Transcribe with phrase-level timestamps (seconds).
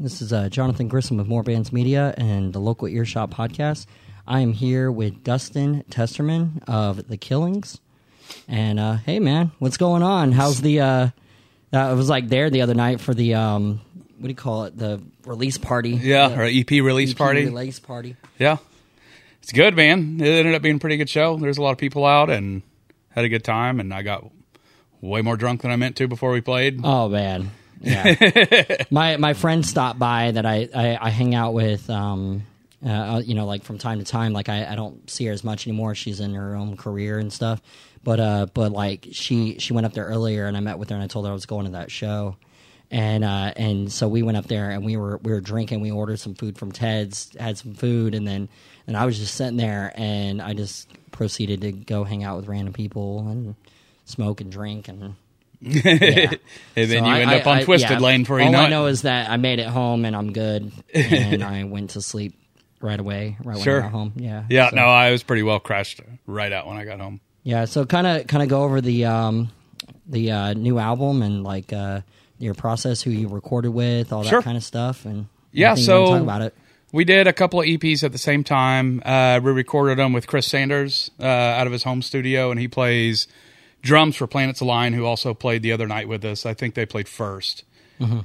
[0.00, 3.84] This is uh, Johnathan Grissom of More Bands Media and the local Earshot podcast.
[4.26, 7.80] I am here with Dustin Testerman of The Killings.
[8.48, 10.32] And uh, hey, man, what's going on?
[10.32, 10.80] How's the?
[10.80, 11.08] Uh,
[11.74, 13.82] I was like there the other night for the um,
[14.16, 14.78] what do you call it?
[14.78, 15.90] The release party.
[15.90, 17.44] Yeah, The our EP release EP party.
[17.44, 18.16] Release party.
[18.38, 18.56] Yeah,
[19.42, 20.18] it's good, man.
[20.18, 21.36] It ended up being a pretty good show.
[21.36, 22.62] There's a lot of people out and
[23.10, 24.24] had a good time, and I got
[25.02, 26.80] way more drunk than I meant to before we played.
[26.84, 27.50] Oh man,
[27.80, 28.84] yeah.
[28.90, 31.88] my my friend stopped by that I I, I hang out with.
[31.90, 32.44] Um,
[32.84, 34.32] uh, you know, like from time to time.
[34.32, 35.94] Like I, I don't see her as much anymore.
[35.94, 37.60] She's in her own career and stuff.
[38.02, 40.94] But uh, but like she she went up there earlier, and I met with her,
[40.96, 42.36] and I told her I was going to that show.
[42.90, 45.80] And uh, and so we went up there, and we were we were drinking.
[45.80, 48.48] We ordered some food from Ted's, had some food, and then
[48.86, 52.48] and I was just sitting there, and I just proceeded to go hang out with
[52.48, 53.54] random people and
[54.06, 55.14] smoke and drink and
[55.62, 56.38] and
[56.74, 57.98] then so you I- end up on I- Twisted yeah.
[57.98, 60.32] Lane before you All know I know is that I made it home and I'm
[60.32, 62.38] good, and I went to sleep
[62.80, 63.36] right away.
[63.44, 64.12] Right when I got home.
[64.16, 64.44] Yeah.
[64.48, 67.20] yeah, so, no, I was pretty well crashed right out when I got home.
[67.42, 67.66] Yeah.
[67.66, 69.50] So kind of kind of go over the um
[70.06, 72.00] the uh, new album and like uh
[72.38, 74.40] your process, who you recorded with, all that Sure.
[74.42, 76.54] kind of stuff, and Yeah, anything you wanna so- talk about it.
[76.92, 79.00] We did a couple of EPs at the same time.
[79.04, 82.66] Uh, we recorded them with Chris Sanders uh, out of his home studio, and he
[82.66, 83.28] plays
[83.82, 86.44] drums for Planets Align, who also played the other night with us.
[86.46, 87.62] I think they played 1st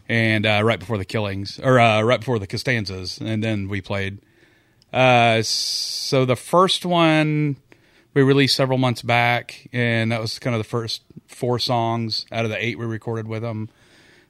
[0.07, 3.81] and uh, right before the Killings, or uh, right before the Costanzas, and then we
[3.81, 4.19] played.
[4.93, 7.57] Uh, so the first one
[8.13, 12.45] we released several months back, and that was kind of the first four songs out
[12.45, 13.69] of the eight we recorded with them.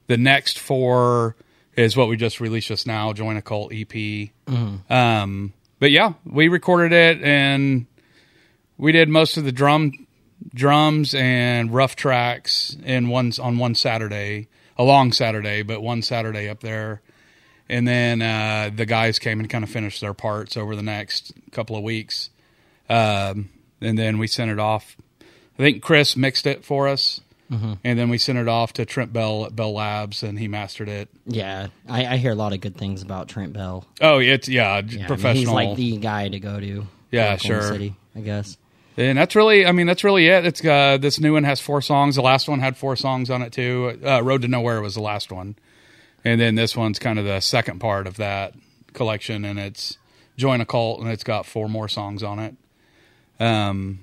[0.07, 1.35] The next four
[1.75, 4.29] is what we just released just now, Join a Cult EP.
[4.89, 7.85] Um, but yeah, we recorded it and
[8.77, 10.04] we did most of the drum
[10.53, 14.47] drums and rough tracks in one on one Saturday,
[14.77, 17.01] a long Saturday, but one Saturday up there.
[17.67, 21.33] And then uh, the guys came and kind of finished their parts over the next
[21.51, 22.29] couple of weeks.
[22.89, 23.49] Um,
[23.81, 24.95] and then we sent it off.
[25.21, 27.21] I think Chris mixed it for us.
[27.47, 30.89] And then we sent it off to Trent Bell at Bell Labs, and he mastered
[30.89, 31.09] it.
[31.25, 33.85] Yeah, I, I hear a lot of good things about Trent Bell.
[34.01, 35.33] Oh, it's yeah, Yeah, I mean, professional.
[35.35, 36.87] he's like the guy to go to.
[37.11, 37.61] Yeah, sure.
[37.61, 38.57] City, I guess.
[38.97, 40.45] And that's really, I mean, that's really it.
[40.45, 42.15] It's uh, this new one has four songs.
[42.15, 43.99] The last one had four songs on it too.
[44.05, 45.55] Uh, Road to Nowhere was the last one,
[46.23, 48.53] and then this one's kind of the second part of that
[48.93, 49.97] collection, and it's
[50.37, 52.55] Join a Cult, and it's got four more songs on it.
[53.39, 53.99] Um,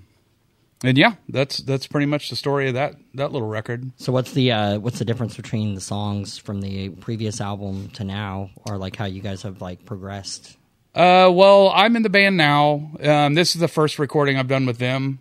[0.85, 3.93] and yeah, that's that's pretty much the story of that that little record.
[3.97, 8.05] So what's the uh, what's the difference between the songs from the previous album to
[8.05, 10.57] now, or like how you guys have like progressed?
[10.95, 12.91] Uh, well, I'm in the band now.
[13.03, 15.21] Um, this is the first recording I've done with them,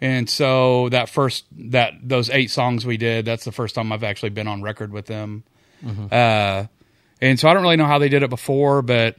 [0.00, 4.02] and so that first that those eight songs we did, that's the first time I've
[4.02, 5.44] actually been on record with them.
[6.12, 6.66] Uh,
[7.20, 9.16] and so I don't really know how they did it before, but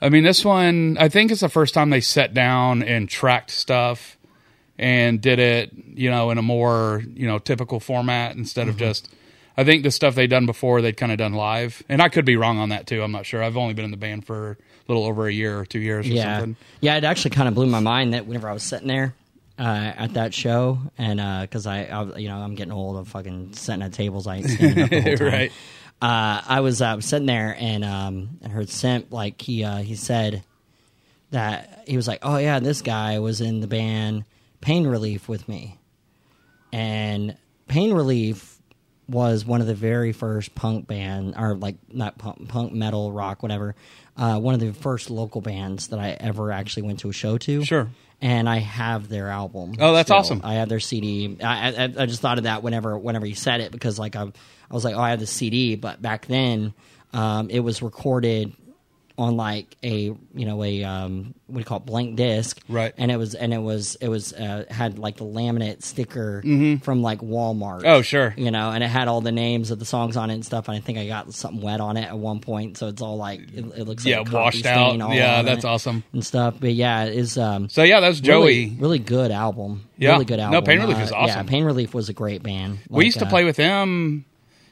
[0.00, 3.50] I mean, this one I think it's the first time they sat down and tracked
[3.50, 4.18] stuff
[4.78, 9.08] and did it, you know, in a more you know typical format instead of just.
[9.58, 12.26] I think the stuff they'd done before they'd kind of done live, and I could
[12.26, 13.02] be wrong on that too.
[13.02, 13.42] I'm not sure.
[13.42, 14.58] I've only been in the band for
[14.88, 16.56] little over a year or two years or Yeah, something.
[16.80, 16.96] yeah.
[16.96, 19.14] It actually kind of blew my mind that whenever I was sitting there
[19.58, 19.62] uh,
[19.96, 22.96] at that show, and because I, I, you know, I'm getting old.
[22.96, 24.26] I'm fucking sitting at tables.
[24.26, 25.26] I ain't standing up the whole time.
[25.28, 25.52] right.
[26.02, 29.94] uh, I was uh, sitting there and um, and heard Simp like he uh, he
[29.94, 30.44] said
[31.30, 34.24] that he was like, oh yeah, this guy was in the band
[34.60, 35.78] Pain Relief with me,
[36.72, 37.36] and
[37.68, 38.55] Pain Relief
[39.08, 43.42] was one of the very first punk band or like not punk, punk metal rock
[43.42, 43.74] whatever
[44.16, 47.38] uh, one of the first local bands that I ever actually went to a show
[47.38, 47.64] to.
[47.64, 47.88] Sure.
[48.22, 49.74] And I have their album.
[49.78, 50.16] Oh, that's still.
[50.16, 50.40] awesome.
[50.42, 51.36] I have their CD.
[51.42, 54.22] I, I I just thought of that whenever whenever you said it because like I
[54.22, 56.72] I was like oh I have the CD, but back then
[57.12, 58.54] um, it was recorded
[59.18, 62.92] on like a you know a um, what do you call it blank disc, Right.
[62.98, 66.42] And it was and it was it was uh, had like the laminate sticker
[66.82, 67.82] from like Walmart.
[67.86, 68.34] Oh, sure.
[68.36, 70.68] you know, and it had all the names of the songs on it and stuff.
[70.68, 73.16] And I think I got something wet on it at one point, so it's all
[73.16, 74.98] like it, it looks like Yeah, coffee washed out.
[75.14, 76.04] Yeah, that's awesome.
[76.12, 76.56] and stuff.
[76.60, 78.76] But yeah, it is um, So yeah, that's really, Joey.
[78.78, 79.84] really good album.
[79.96, 80.12] Yeah.
[80.12, 80.62] really good album No.
[80.62, 81.46] Pain Relief Uh, is Yeah, awesome.
[81.46, 82.80] Pain Relief was a great band.
[82.90, 84.26] we used to uh, play with them.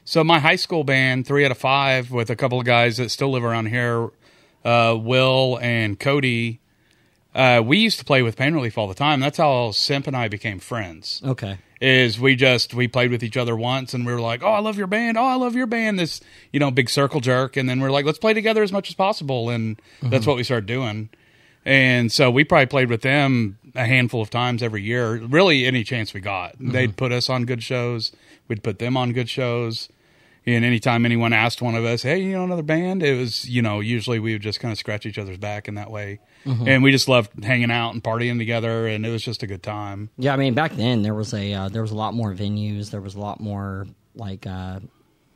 [0.07, 3.09] So my high school band, three out of five, with a couple of guys that
[3.09, 4.11] still live around here,
[4.65, 6.59] uh, Will and Cody.
[7.33, 9.19] Uh, we used to play with Pain Relief all the time.
[9.19, 11.21] That's how Simp and I became friends.
[11.25, 11.57] Okay.
[11.81, 14.59] is we just we played with each other once and we were like, "Oh, I
[14.59, 15.17] love your band.
[15.17, 16.21] Oh, I love your band." This,
[16.53, 18.95] you know, big circle jerk and then we're like, "Let's play together as much as
[18.95, 21.09] possible." And that's what we started doing.
[21.65, 25.15] And so we probably played with them a handful of times every year.
[25.17, 26.55] Really any chance we got.
[26.59, 28.11] They'd put us on good shows.
[28.47, 29.89] We'd put them on good shows.
[30.47, 33.61] And anytime anyone asked one of us, "Hey, you know another band?" It was you
[33.63, 36.67] know usually we would just kind of scratch each other's back in that way, Mm-hmm.
[36.67, 39.63] and we just loved hanging out and partying together, and it was just a good
[39.63, 40.09] time.
[40.17, 42.91] Yeah, I mean back then there was a uh, there was a lot more venues.
[42.91, 44.81] There was a lot more like uh,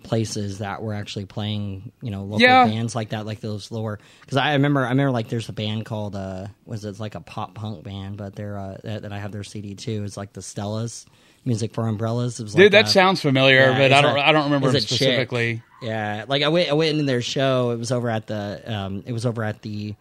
[0.03, 1.91] places that were actually playing.
[2.01, 2.65] You know, local Yeah.
[2.65, 3.99] bands like that, like those lower.
[4.21, 7.21] Because I remember, I remember like there's a band called uh, was it like a
[7.21, 10.03] pop punk band, but they're uh, that, that I have their CD too.
[10.03, 11.05] It's like the Stellas.
[11.49, 12.39] Music for Umbrellas.
[12.39, 14.45] It was like Dude, that uh, sounds familiar, yeah, but I don't a- I don't
[14.45, 14.87] remember it a chick.
[14.87, 15.61] specifically.
[15.81, 17.71] Yeah, like I went, I went into their show.
[17.71, 19.95] It was over at the, um, it was over at the,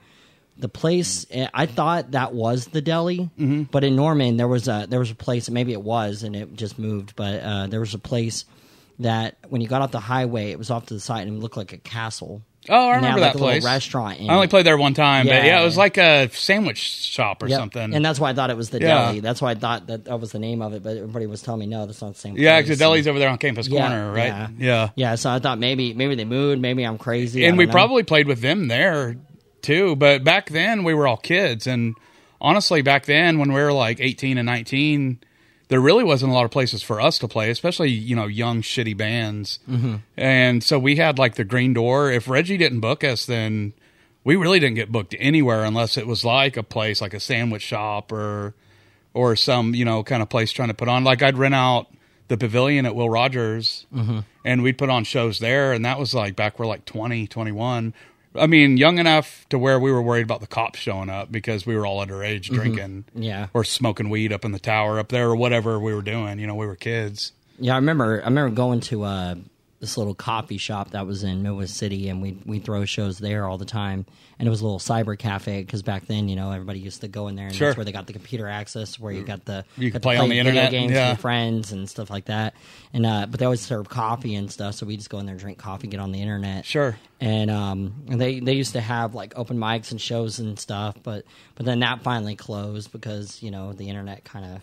[0.58, 1.24] the place.
[1.54, 3.62] I thought that was the deli, Mm-hmm.
[3.64, 5.48] but in Norman there was a there was a place.
[5.50, 7.14] Maybe it was, and it just moved.
[7.16, 8.44] But uh, there was a place
[9.00, 11.40] that when you got off the highway, it was off to the side and it
[11.40, 12.42] looked like a castle.
[12.70, 13.64] Oh, I remember like, that a little place.
[13.64, 14.18] restaurant.
[14.18, 15.46] In I only played there one time, but Yeah.
[15.46, 17.58] yeah, it was like a sandwich shop or Yep.
[17.58, 17.94] something.
[17.94, 19.06] and that's why I thought it was the Yeah.
[19.06, 19.20] deli.
[19.20, 20.82] That's why I thought that that was the name of it.
[20.82, 22.36] But everybody was telling me no, that's not the same.
[22.36, 24.26] yeah, because the deli's over there on Campus Yeah, Corner, right?
[24.26, 24.48] yeah.
[24.58, 24.88] yeah.
[24.96, 27.46] Yeah, so I thought maybe maybe they moved, maybe I'm crazy.
[27.46, 27.72] And we know.
[27.72, 29.16] probably played with them there
[29.62, 29.96] too.
[29.96, 31.94] But back then we were all kids, and
[32.40, 35.20] honestly, back then when we were like eighteen and nineteen,
[35.68, 38.62] there really wasn't a lot of places for us to play, especially you know young
[38.62, 39.58] shitty bands.
[39.68, 39.96] Mm-hmm.
[40.16, 42.12] And so we had like the Green Door.
[42.12, 43.74] If Reggie didn't book us, then
[44.24, 47.62] we really didn't get booked anywhere unless it was like a place like a sandwich
[47.62, 48.54] shop or
[49.14, 51.04] or some you know kind of place trying to put on.
[51.04, 51.88] Like I'd rent out
[52.28, 53.86] the pavilion at Will Rogers,
[54.44, 57.94] and we'd put on shows there, and that was like back we're like 20, 21.
[58.38, 61.66] I mean, young enough to where we were worried about the cops showing up because
[61.66, 63.48] we were all underage drinking, Yeah.
[63.54, 66.38] or smoking weed up in the tower up there, or whatever we were doing.
[66.38, 67.32] You know, we were kids.
[67.58, 68.20] Yeah, I remember.
[68.22, 69.34] I remember going to uh,
[69.80, 73.46] this little coffee shop that was in Nova City, and we we throw shows there
[73.46, 74.06] all the time.
[74.40, 77.08] And it was a little cyber cafe because back then, you know, everybody used to
[77.08, 77.68] go in there, and Sure.
[77.68, 80.16] that's where they got the computer access, where you got the You got to play
[80.16, 81.10] on the video internet, games yeah.
[81.10, 82.54] with friends and stuff like that.
[82.92, 85.36] And uh, but they always serve coffee and stuff, so we just go in there,
[85.36, 86.64] drink coffee, get on the internet.
[86.64, 86.96] Sure.
[87.20, 90.94] and um and they they used to have like open mics and shows and stuff
[91.02, 91.24] but
[91.56, 94.60] but then that finally closed because you know the internet kind of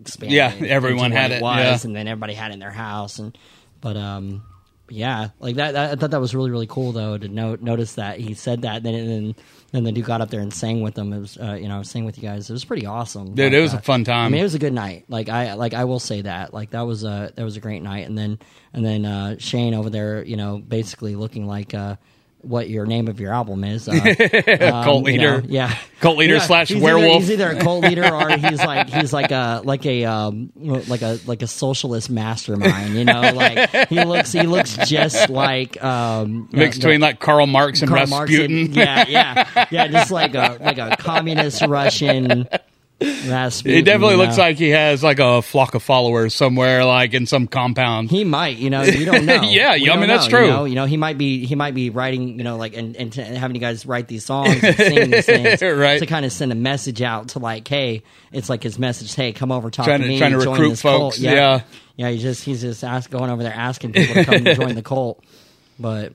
[0.00, 1.72] expanded Yeah, everyone had it, yeah.
[1.72, 3.36] was and then everybody had it in their house and
[3.82, 4.42] but um
[4.90, 7.94] yeah like that, that i thought that was really really cool though to note notice
[7.94, 9.34] that he said that and then then
[9.72, 11.82] then the dude got up there and sang with them it was uh, you know
[11.82, 14.02] sang with you guys it was pretty awesome Dude, Like, it was uh, a fun
[14.04, 14.26] time.
[14.26, 15.04] I mean, it was a good night.
[15.08, 16.52] Like I like I will say that.
[16.52, 18.06] Like that was a that was a great night.
[18.08, 18.38] And then
[18.72, 21.96] and then uh, Shane over there, you know, basically looking like uh,
[22.42, 23.88] what your name of your album is.
[23.88, 23.92] Uh,
[24.72, 25.42] um, Cult you know, leader.
[25.48, 27.22] yeah, Cult leader Yeah, slash he's either- werewolf.
[27.22, 31.02] he's either a cult leader or he's like he's like a like a um, like
[31.02, 32.94] a like a socialist mastermind.
[32.94, 37.46] You know, like he looks he looks just like um, Mixed the- between like Karl
[37.46, 38.58] Marx and Karl Marx Rasputin.
[38.66, 42.48] and- yeah, yeah, yeah, just like a like a communist Russian.
[43.00, 44.42] Rasputin, It definitely you looks know?
[44.44, 48.10] like he has like a flock of followers somewhere, like in some compound.
[48.10, 49.42] He might, you know, you don't know.
[49.42, 50.44] Yeah, We I mean, that's true.
[50.44, 52.94] You know, you know, he might be, he might be writing, you know, like and,
[52.96, 55.98] and, t- having you guys write these songs and sing these things, Right.
[56.00, 58.02] To kind of send a message out to like, hey,
[58.32, 60.52] it's like his message, hey, come over, talk Trying to to- me, trying to join
[60.52, 61.14] recruit this cult.
[61.14, 61.62] folks, yeah.
[61.96, 62.10] yeah.
[62.10, 64.82] He's just he's just ask, going over there asking people to come and join the
[64.82, 65.24] cult,
[65.78, 66.12] but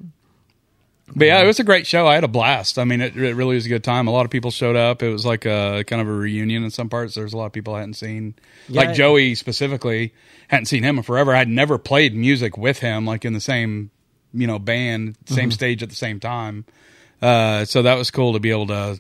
[1.14, 2.08] But yeah, it was a great show.
[2.08, 2.80] I had a blast.
[2.80, 4.08] I mean, it, it really was a good time.
[4.08, 5.04] A lot of people showed up.
[5.04, 7.14] It was like a kind of a reunion in some parts.
[7.16, 8.34] There's a lot of people I hadn't seen,
[8.68, 8.82] Yeah.
[8.82, 10.14] like Joey specifically.
[10.48, 11.36] Hadn't seen him in forever.
[11.36, 13.92] I'd never played music with him, like in the same,
[14.34, 15.34] you know, band, Mm-hmm.
[15.36, 16.66] same stage at the same time.
[17.22, 19.00] Uh, so that was cool to be able to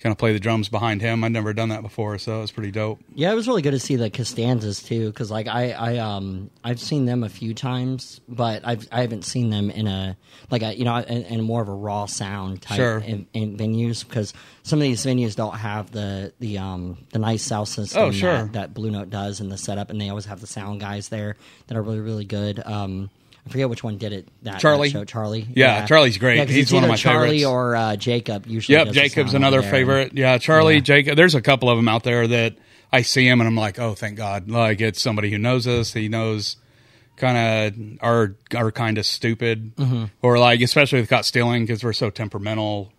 [0.00, 1.24] kind of play the drums behind him.
[1.24, 3.00] I'd never done that before, so it was pretty dope.
[3.14, 6.50] Yeah, it was really good to see the Costanzas too, because like I, I um
[6.62, 10.16] I've seen them a few times, but I've I haven't seen them in a
[10.50, 12.98] like a you know in, in more of a raw sound type Sure.
[12.98, 17.42] in, in venues because some of these venues don't have the the um the nice
[17.42, 18.32] sound system Oh, sure.
[18.44, 21.08] that, that Blue Note does and the setup, and they always have the sound guys
[21.08, 21.36] there
[21.66, 22.62] that are really really good.
[22.64, 23.10] Um,
[23.48, 24.28] I forget which one did it.
[24.42, 24.88] That Charlie.
[24.88, 25.46] that show, Charlie.
[25.54, 26.38] Yeah, Charlie's great.
[26.38, 27.46] 'cause He's one of my Charlie favorites.
[27.46, 28.46] or uh, Jacob.
[28.46, 30.12] Usually, Yep, Jacob's another favorite.
[30.14, 30.80] Yeah, Charlie, Yeah.
[30.80, 31.16] Jacob.
[31.16, 32.54] There's a couple of them out there that
[32.92, 34.48] I see him and I'm like, oh, thank God.
[34.50, 35.92] Like it's somebody who knows us.
[35.92, 36.56] He knows
[37.16, 40.04] kind of our our kind of stupid, Mm-hmm.
[40.22, 42.92] or like especially with caught stealing because we're so temperamental.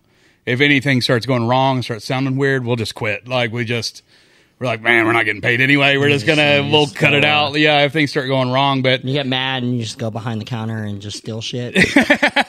[0.45, 3.27] If anything starts going wrong, starts sounding weird, we'll just quit.
[3.27, 4.01] Like we just.
[4.59, 5.95] We're like, man, we're not getting paid anyway.
[5.95, 7.57] We're just gonna, we'll just cut go, it out.
[7.57, 10.41] Yeah, if things start going wrong, but You get mad and you just go behind
[10.41, 11.75] the counter and just steal shit.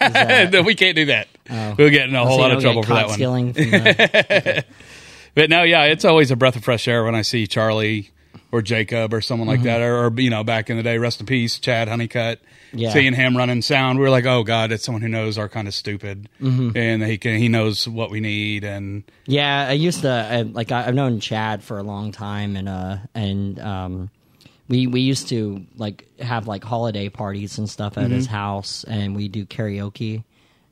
[0.00, 1.28] That- no, we can't do that.
[1.48, 1.74] Oh.
[1.78, 3.52] We'll get in a oh, whole So lot of trouble for that one.
[3.52, 4.64] The,
[5.34, 8.10] But no, yeah, it's always a breath of fresh air when I see Charlie
[8.52, 11.20] or Jacob or someone like that, or, or you know, back in the day, rest
[11.20, 12.40] in peace, Chad Honeycutt.
[12.72, 12.92] Yeah.
[12.92, 15.66] Seeing him running sound, we are like, oh god, it's someone who knows our kind
[15.66, 20.10] of stupid, and he can he knows what we need, and yeah, I used to
[20.10, 24.10] I, like I, I've known Chad for a long time, and uh and um,
[24.68, 28.14] we we used to like have like holiday parties and stuff at Mm-hmm.
[28.14, 30.22] his house, and we do karaoke.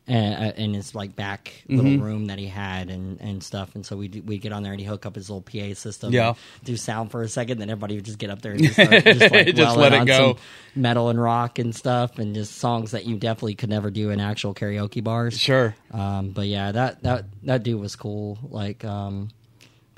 [0.08, 2.02] Uh, in his like back little Mm-hmm.
[2.02, 4.80] room that he had and, and stuff, and so we we get on there and
[4.80, 6.32] he hook up his little PA system, Yeah.
[6.64, 9.04] do sound for a second, then everybody would just get up there and just, start,
[9.04, 10.16] just, like, Just let it go.
[10.34, 10.36] some
[10.74, 14.18] metal and rock and stuff, and just songs that you definitely could never do in
[14.18, 15.38] actual karaoke bars.
[15.38, 15.74] Sure.
[15.92, 18.38] Um, but yeah, that that that dude was cool.
[18.48, 19.28] Like, um,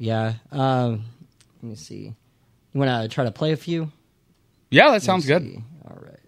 [0.01, 0.35] yeah.
[0.51, 1.05] Um,
[1.63, 2.15] let me see.
[2.73, 3.93] You want to try to play a few?
[4.73, 5.63] Yeah, that sounds good.
[5.85, 6.19] All right.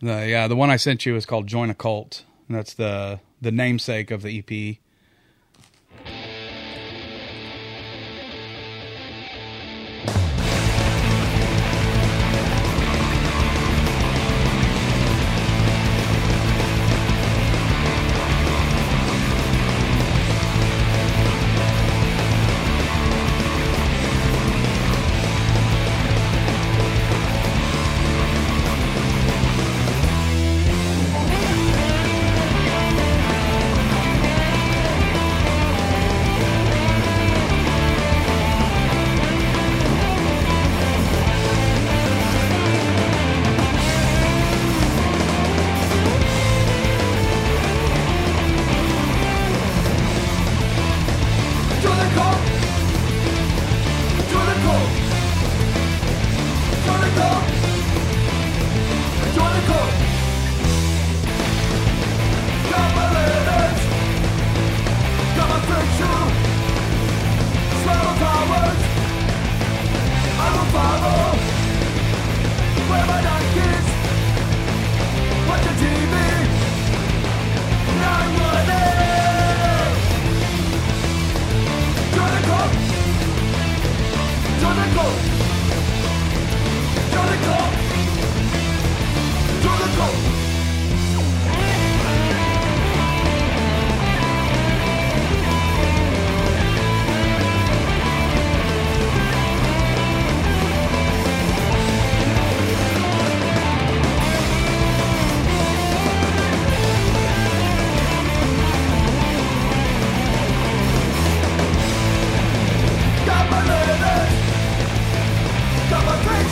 [0.00, 2.24] The, yeah, the one I sent you is called Join a Cult.
[2.54, 4.78] That's the the namesake of the EP.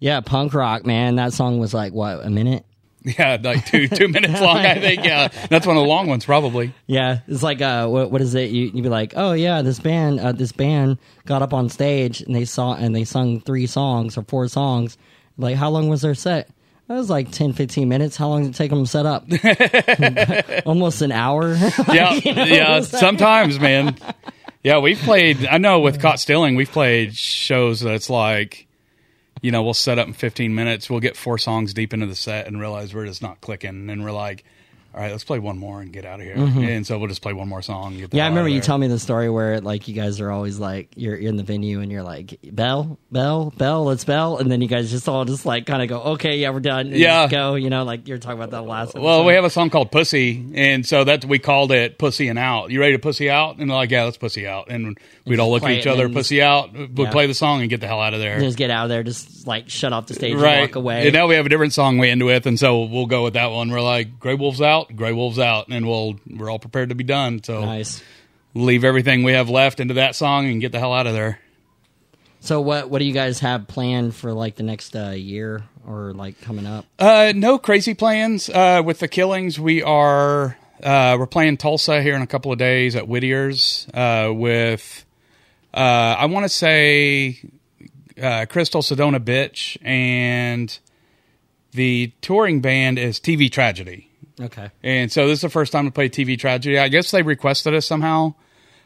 [0.00, 1.16] Yeah, punk rock, man.
[1.16, 2.64] That song was like what a minute.
[3.06, 4.56] Yeah, like two two minutes long.
[4.58, 5.04] I think.
[5.04, 6.72] Yeah, that's one of the long ones, probably.
[6.86, 8.50] Yeah, it's like uh, what, what is it?
[8.50, 12.22] You you'd be like, oh yeah, this band, uh, this band got up on stage
[12.22, 14.96] and they saw and they sung three songs or four songs.
[15.36, 16.48] Like, how long was their set?
[16.88, 18.16] That was like 10, 15 minutes.
[18.16, 19.26] How long did it take them to set up?
[20.66, 21.54] Almost an hour.
[21.92, 22.80] Yeah, You know, yeah.
[22.80, 23.96] Sometimes, man.
[24.62, 25.46] Yeah, we've played.
[25.46, 28.63] I know with Caught Stealing, we've played shows that's like,
[29.44, 30.88] you know, we'll set up in 15 minutes.
[30.88, 34.02] We'll get four songs deep into the set and realize we're just not clicking, and
[34.02, 34.42] we're like,
[34.94, 36.36] all right, let's play one more and get out of here.
[36.36, 37.96] And so we'll just play one more song.
[37.96, 38.16] Get Mm-hmm.
[38.16, 40.90] Yeah, I remember you telling me the story where like you guys are always like
[40.94, 44.60] you're, you're in the venue and you're like bell, bell, bell, let's bell, and then
[44.60, 47.26] you guys just all just like kind of go okay, yeah, we're done, and Yeah.
[47.26, 48.94] go, you know, like you're talking about that last.
[48.94, 52.38] Well, we have a song called "Pussy," and so that we called it "Pussy and
[52.38, 53.58] Out." You ready to pussy out?
[53.58, 54.96] And they're like, "Yeah, let's pussy out." And
[55.26, 56.72] we'd all look at each other, pussy out.
[56.72, 57.10] We'd Yeah.
[57.10, 58.38] play the song and get the hell out of there.
[58.38, 60.60] just get out of there, just like shut off the stage, and right.
[60.60, 61.04] walk away.
[61.06, 63.34] And now we have a different song we end with, and so we'll go with
[63.34, 63.70] that one.
[63.70, 67.04] We're like, "Gray Wolves out, Gray Wolves out," and we'll we're all prepared to be
[67.04, 67.42] done.
[67.42, 68.02] So nice.
[68.54, 71.38] leave everything we have left into that song and get the hell out of there.
[72.40, 76.12] So what what do you guys have planned for like the next uh, year or
[76.12, 76.84] like coming up?
[76.98, 79.58] Uh, no crazy plans uh, with the killings.
[79.58, 84.30] We are uh, we're playing Tulsa here in a couple of days at Whittier's uh,
[84.30, 85.06] with
[85.72, 87.40] uh, I want to say
[88.22, 90.78] uh, Crystal Sedona Bitch and
[91.72, 94.10] the touring band is TV Tragedy.
[94.40, 94.70] Okay.
[94.82, 96.78] And so this is the first time to play TV Tragedy.
[96.78, 98.34] I guess they requested us somehow.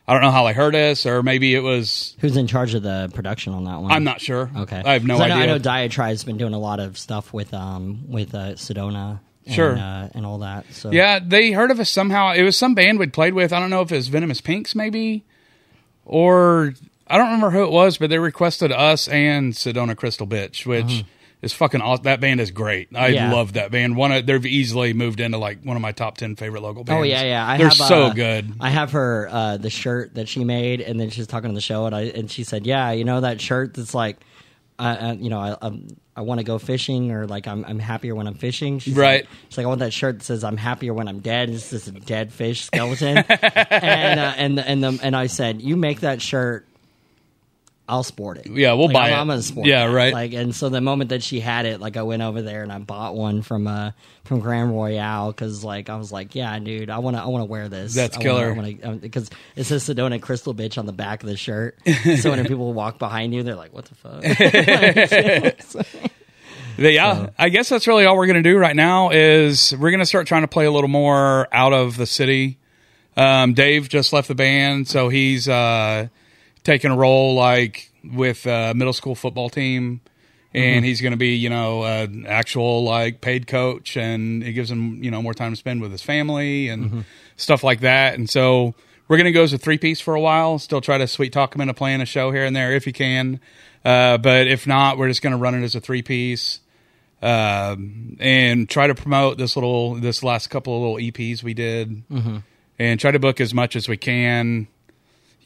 [0.07, 2.17] I don't know how they heard us, or maybe it was.
[2.21, 3.93] Who's in charge of the production on that one?
[3.93, 4.50] I'm not sure.
[4.57, 4.83] Okay.
[4.85, 5.37] I have no I know, idea.
[5.37, 9.21] I know Diatribe's been doing a lot of stuff with um with uh, Sedona.
[9.47, 9.76] And, Sure.
[9.78, 10.67] uh, and all that.
[10.73, 12.33] So Yeah, they heard of us somehow.
[12.33, 13.50] It was some band we'd played with.
[13.55, 15.25] I don't know if it was Venomous Pinks, maybe,
[16.05, 16.75] or
[17.07, 21.02] I don't remember who it was, but they requested us and Sedona Crystal Bitch, which
[21.42, 22.04] is fucking awesome.
[22.04, 22.88] That band is great.
[22.95, 23.33] I Yeah.
[23.33, 23.97] love that band.
[23.97, 26.99] One of, they've easily moved into like one of my top ten favorite local bands.
[27.00, 27.47] Oh yeah, yeah.
[27.49, 28.52] I they're have, so uh, good.
[28.61, 31.61] I have her uh, the shirt that she made, and then she's talking on the
[31.61, 34.16] show, and I and she said, "Yeah, you know that shirt that's like,
[34.78, 38.14] uh, you know, I um, I want to go fishing, or like I'm I'm happier
[38.16, 39.23] when I'm fishing." She's Right.
[39.23, 41.50] Like, she's like, I want that shirt that says I'm happier when I'm dead.
[41.50, 45.76] It's just a dead fish skeleton, and uh, and and the, and I said, you
[45.76, 46.64] make that shirt.
[47.88, 48.47] I'll sport it.
[48.49, 49.21] Yeah, we'll Like, buy I'm, it.
[49.21, 49.92] I'm gonna sport Yeah, that.
[49.95, 50.12] right.
[50.12, 52.71] Like, and so the moment that she had it, like, I went over there and
[52.71, 53.92] I bought one from uh
[54.25, 57.40] from Grand Royale because, like, I was like, yeah, dude, I want to I want
[57.42, 57.95] to wear this.
[57.95, 58.54] That's I killer.
[58.97, 61.78] Because it says Sedona Crystal Bitch on the back of the shirt.
[62.21, 64.23] so when people walk behind you, they're like, what the fuck?
[66.80, 69.90] But yeah, I guess that's really all we're going to do right now is we're
[69.90, 72.57] going to start trying to play a little more out of the city.
[73.16, 76.07] Um, Dave just left the band, so he's uh,
[76.68, 80.02] taking a role like with uh, middle school football team,
[80.52, 84.70] and he's going to be you know an actual like paid coach, and it gives
[84.70, 87.04] him you know more time to spend with his family and
[87.37, 88.14] stuff like that.
[88.14, 88.75] And so
[89.08, 90.58] we're going to go as a three piece for a while.
[90.58, 92.92] Still try to sweet talk him into playing a show here and there if he
[92.92, 93.40] can.
[93.84, 96.60] Uh, but if not, we're just going to run it as a three piece
[97.22, 102.02] um, and try to promote this little this last couple of little EPs we did,
[102.78, 104.69] and try to book as much as we can.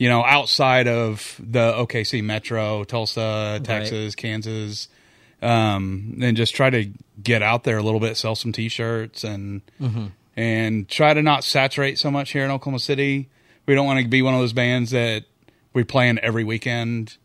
[0.02, 4.88] You know, outside of the OKC Metro, Tulsa, Texas, Kansas,
[5.40, 6.90] um, and just try to
[7.22, 9.60] get out there a little bit, sell some T-shirts, and
[10.36, 13.28] and try to not saturate so much here in Oklahoma City.
[13.66, 15.24] We don't want to be one of those bands that
[15.72, 17.16] we play in every weekend.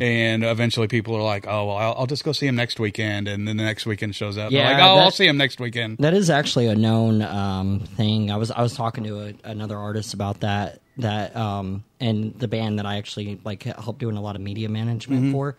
[0.00, 3.28] And eventually, people are like, "Oh, well, I'll, I'll just go see him next weekend,"
[3.28, 4.50] and then the next weekend shows up.
[4.50, 7.80] Yeah, like, "Oh, that- I'll see him next weekend." That is actually a known um,
[7.80, 8.30] thing.
[8.30, 12.48] I was I was talking to a, another artist about that that um, and the
[12.48, 15.56] band that I actually like helped doing a lot of media management for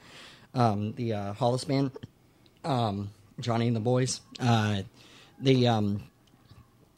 [0.53, 1.91] um, the uh, Hollis band,
[2.63, 4.21] um, Johnny and the Boys.
[4.39, 4.81] Uh,
[5.39, 6.03] the um,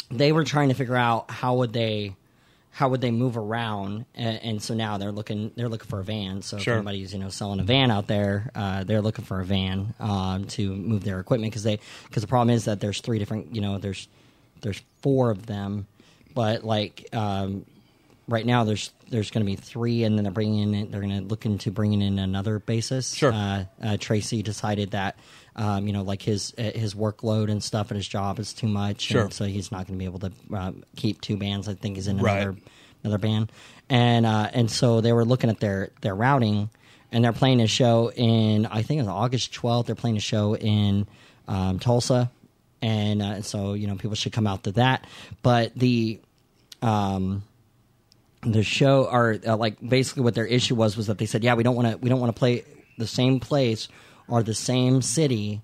[0.09, 2.15] they were trying to figure out how would they
[2.73, 6.03] how would they move around and, and so now they're looking they're looking for a
[6.03, 6.75] van so Sure.
[6.75, 9.93] if anybody's you know selling a van out there uh, they're looking for a van
[9.99, 13.53] um, to move their equipment because they because the problem is that there's three different
[13.53, 14.07] you know there's
[14.61, 15.85] there's four of them
[16.33, 17.65] but like um,
[18.31, 21.19] right now there's there's going to be three and then they're bringing in they're going
[21.19, 23.31] to look into bringing in another basis Sure.
[23.33, 25.17] uh, uh, tracy decided that
[25.55, 28.67] um, you know like his uh, his workload and stuff at his job is too
[28.67, 29.23] much Sure.
[29.23, 31.97] and so he's not going to be able to uh, keep two bands i think
[31.97, 32.37] he's in Right.
[32.41, 32.57] another
[33.03, 33.51] another band
[33.89, 36.69] and uh, and so they were looking at their their routing
[37.11, 40.55] and they're playing a show in i think it's august 12th they're playing a show
[40.55, 41.05] in
[41.49, 42.31] um, tulsa
[42.81, 45.05] and uh, so you know people should come out to that
[45.41, 46.19] but the
[46.81, 47.43] um
[48.43, 51.53] the show or uh, like basically what their issue was was that they said yeah
[51.53, 52.63] we don't want to we don't want to play
[52.97, 53.87] the same place
[54.27, 55.61] or the same city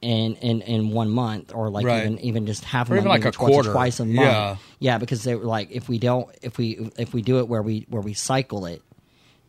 [0.00, 2.02] in in in one month or like Right.
[2.04, 3.72] even even just half a Or even month like a quarter.
[3.72, 4.56] twice a month Yeah.
[4.78, 7.62] yeah because they were like if we don't if we if we do it where
[7.62, 8.80] we where we cycle it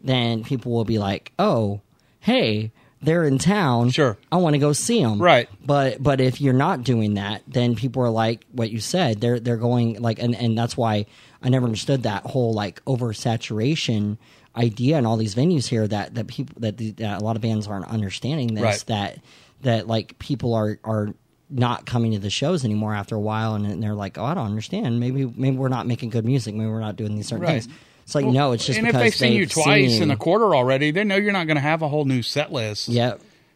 [0.01, 1.81] then people will be like oh
[2.19, 4.17] hey they're in town Sure.
[4.31, 5.47] i want to go see them Right.
[5.65, 9.39] but but if you're not doing that then people are like what you said they're
[9.39, 11.05] they're going like and and that's why
[11.41, 14.17] i never understood that whole like oversaturation
[14.55, 17.41] idea in all these venues here that that people that, the, that a lot of
[17.41, 18.83] bands aren't understanding this Right.
[18.87, 19.19] that
[19.61, 21.13] that like people are are
[21.49, 24.45] not coming to the shows anymore after a while and, they're like oh i don't
[24.45, 27.63] understand maybe maybe we're not making good music maybe we're not doing these certain Right.
[27.63, 27.73] things
[28.03, 30.55] it's like no it's just and if they've seen you twice seen in a quarter
[30.55, 32.89] already, they know you're not going to have a whole new set list.
[32.89, 33.13] yeah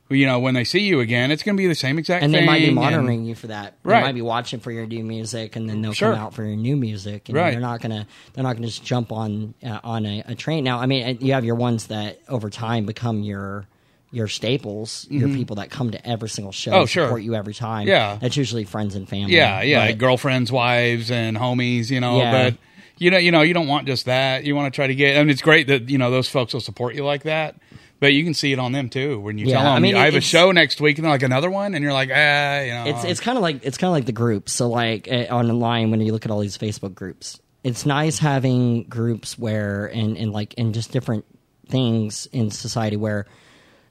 [0.09, 2.31] You know, when they see you again, it's going to be the same exact and
[2.31, 2.41] thing.
[2.41, 3.75] they might be and- monitoring you for that.
[3.83, 4.03] They Right.
[4.03, 6.13] might be watching for your new music, and then they'll Sure.
[6.13, 7.29] come out for your new music.
[7.29, 7.51] And Right.
[7.51, 10.63] they're not gonna they're not gonna just jump on uh, on a, a train.
[10.65, 13.65] Now, I mean, uh, you have your ones that over time become your
[14.11, 16.77] your staples, your people that come to every single show, Mm-hmm.
[16.77, 17.05] Oh, and sure.
[17.05, 17.87] support you every time.
[17.87, 18.17] Yeah.
[18.21, 19.33] that's usually friends and family.
[19.35, 21.89] Yeah, yeah, But- girlfriends, wives, and homies.
[21.89, 22.31] You know, Yeah.
[22.49, 22.57] but
[22.99, 24.43] you know, you know, you don't want just that.
[24.43, 25.17] You want to try to get.
[25.17, 27.55] I mean, it's great that you know those folks will support you like that.
[28.03, 29.95] But you can see it on them too when you Yeah, tell them I mean,
[29.95, 32.59] I have a show next week and they're like another one and you're like ah
[32.59, 34.51] you know it's it's kind of like it's kind of like the groups.
[34.51, 38.83] So like uh, online when you look at all these Facebook groups, it's nice having
[38.83, 41.23] groups where and and like and just different
[41.69, 43.25] things in society where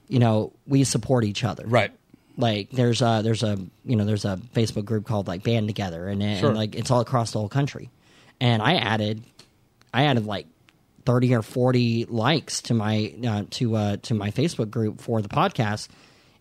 [0.09, 1.65] you know we support each other.
[1.67, 1.91] right
[2.37, 6.07] Like there's a there's a you know there's a Facebook group called like Band Together
[6.09, 6.51] and, Sure.
[6.51, 7.89] and like it's all across the whole country.
[8.41, 9.23] And I added
[9.95, 10.47] I added like
[11.05, 15.29] 30 or 40 likes to my uh, to uh, to my Facebook group for the
[15.29, 15.89] podcast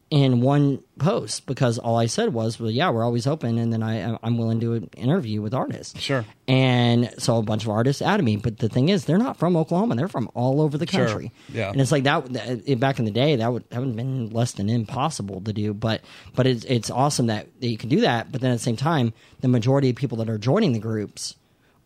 [0.10, 3.82] in one post because all I said was, "Well, yeah, we're always open," and then
[3.82, 5.97] I I'm willing to do an interview with artists.
[6.02, 6.26] Sure.
[6.50, 9.56] And so a bunch of artists added me, but the thing is, they're not from
[9.56, 11.06] Oklahoma; they're from all over the Sure.
[11.06, 11.32] country.
[11.54, 11.69] Yeah.
[11.71, 12.26] and it's like that.
[12.34, 15.54] that- Back in the day, that would that would have been less than impossible to
[15.54, 15.74] do.
[15.74, 16.02] But
[16.36, 18.34] but it's it's awesome that, that you can do that.
[18.34, 21.36] But then at the same time, the majority of people that are joining the groups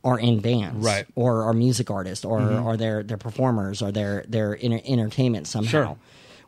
[0.05, 1.03] are in bands, Right.
[1.07, 1.19] Mm-hmm.
[1.19, 5.69] Or are music artists, or are they're they're performers, or they're they're in entertainment somehow.
[5.69, 5.97] Sure.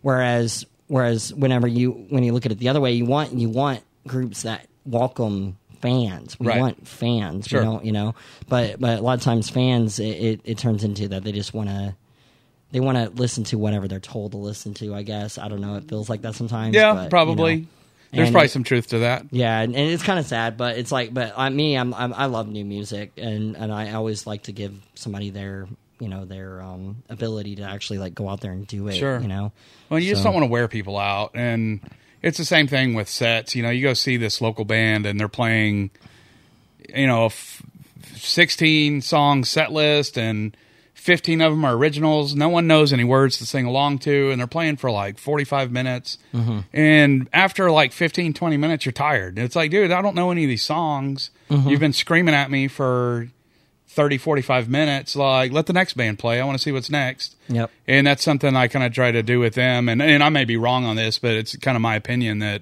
[0.01, 3.49] Whereas whereas whenever you when you look at it the other way, you want you
[3.49, 6.39] want groups that welcome fans.
[6.39, 6.59] We Right.
[6.61, 7.47] want fans.
[7.47, 7.59] Sure.
[7.61, 8.15] We don't, you know.
[8.47, 11.53] But but a lot of times fans it, it, it turns into that they just
[11.53, 11.95] want to
[12.71, 14.93] they want to listen to whatever they're told to listen to.
[14.93, 15.75] I guess I don't know.
[15.75, 16.75] It feels like that sometimes.
[16.75, 17.55] Yeah, but, you probably.
[17.61, 17.67] know.
[18.11, 19.25] There's And probably some truth to that.
[19.31, 22.13] Yeah, and, and it's kind of sad, but it's like, but I, me, I'm, I'm
[22.13, 25.67] I love new music, and and I always like to give somebody their
[25.99, 28.95] you know their um, ability to actually like go out there and do it.
[28.95, 29.19] Sure.
[29.19, 29.51] you know.
[29.89, 31.81] Well, you just don't want to wear people out, and
[32.21, 33.55] it's the same thing with sets.
[33.55, 35.91] You know, you go see this local band, and they're playing,
[36.93, 37.61] you know, a f-
[38.15, 40.55] sixteen song set list, and
[40.97, 42.35] fifteen of them are originals.
[42.35, 45.43] No one knows any words to sing along to, and they're playing for like forty
[45.43, 46.17] five minutes.
[46.33, 46.59] Mm-hmm.
[46.73, 49.39] And after like 15, 20 minutes, you're tired.
[49.39, 51.29] It's like, dude, I don't know any of these songs.
[51.49, 51.69] Mm-hmm.
[51.69, 53.29] You've been screaming at me for
[53.89, 55.15] 30, 45 minutes.
[55.15, 56.39] Like, let the next band play.
[56.41, 57.35] I want to see what's next.
[57.47, 57.71] Yep.
[57.87, 59.89] And that's something I kind of try to do with them.
[59.89, 62.61] And, and I may be wrong on this, but it's kind of my opinion that,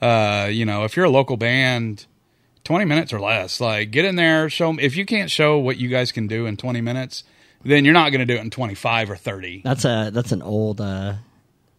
[0.00, 2.06] uh, you know, if you're a local band,
[2.64, 5.76] 20 minutes or less, like get in there, show 'em- If you can't show what
[5.76, 7.24] you guys can do in 20 minutes,
[7.68, 9.62] then you're not going to do it in 25 or 30.
[9.64, 11.14] That's a that's an old uh,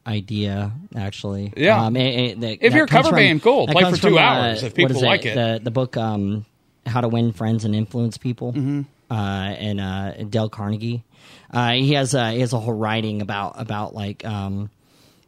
[0.07, 1.53] idea, actually.
[1.55, 1.83] Yeah.
[1.85, 3.67] Um, it- it- that- If that you're a cover from- band, cool.
[3.67, 5.35] Play for two from, uh, hours if people like it.
[5.35, 6.45] The, the book, um,
[6.85, 8.81] How to Win Friends and Influence People, mm-hmm.
[9.11, 11.03] uh, and uh, Dale Carnegie.
[11.51, 14.69] Uh, he has a he has a whole writing about about like um,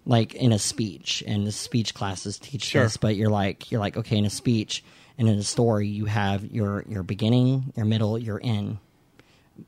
[0.06, 2.84] like in a speech, and the speech classes teach Sure.
[2.84, 2.98] this.
[2.98, 4.84] But you're like you're like okay, in a speech
[5.18, 8.78] and in a story, you have your your beginning, your middle, your end.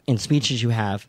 [0.08, 1.08] In speeches, you have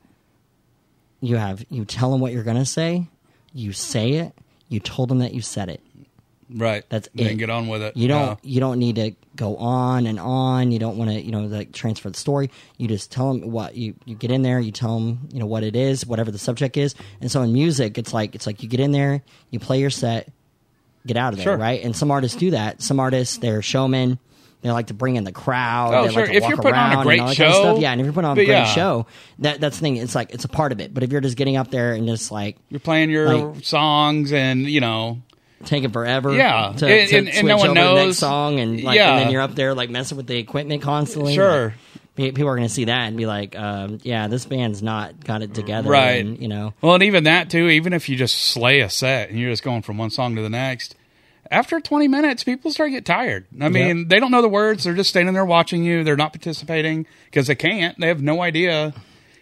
[1.20, 3.06] you have you tell them what you're going to say
[3.54, 4.32] you say it
[4.68, 5.80] you told them that you said it
[6.50, 6.84] Right.
[6.90, 7.34] That's then it.
[7.36, 7.96] get on with it.
[7.96, 8.36] you don't Yeah.
[8.42, 11.72] you don't need to go on and on you don't want to you know like
[11.72, 14.98] transfer the story you just tell them what you you get in there you tell
[15.00, 18.12] them you know what it is whatever the subject is and so in music it's
[18.12, 20.30] like it's like you get in there you play your set
[21.06, 21.56] get out of there Sure.
[21.56, 24.18] right and some artists do that some artists they're showmen
[24.64, 25.92] they like to bring in the crowd.
[25.94, 26.22] Oh, they sure.
[26.22, 27.60] Like to If walk you're putting on a great and all that kind of show,
[27.62, 27.78] stuff.
[27.80, 28.64] yeah, and if you're putting on a great yeah.
[28.64, 29.06] show,
[29.40, 29.96] that that's the thing.
[29.96, 30.92] It's like it's a part of it.
[30.94, 34.32] But if you're just getting up there and just like You're playing your Like- songs
[34.32, 35.20] and, you know,
[35.66, 36.34] taking forever.
[36.34, 38.06] Yeah, to, and- to and- and no one to the knows.
[38.06, 39.10] next song, and like, Yeah.
[39.12, 41.34] and then you're up there like messing with the equipment constantly.
[41.34, 41.74] Sure.
[42.16, 45.24] Like, people are going to see that and be like, um, "Yeah, this band's not
[45.24, 46.24] got it together." Right.
[46.24, 49.30] and, you know, Well, and even that too, even if you just slay a set
[49.30, 50.94] and you're just going from one song to the next,
[51.50, 53.46] after 20 minutes, people start to get tired.
[53.60, 54.84] I mean, they don't know the words.
[54.84, 56.04] They're just standing there watching you.
[56.04, 57.98] They're not participating because they can't.
[57.98, 58.94] They have no idea.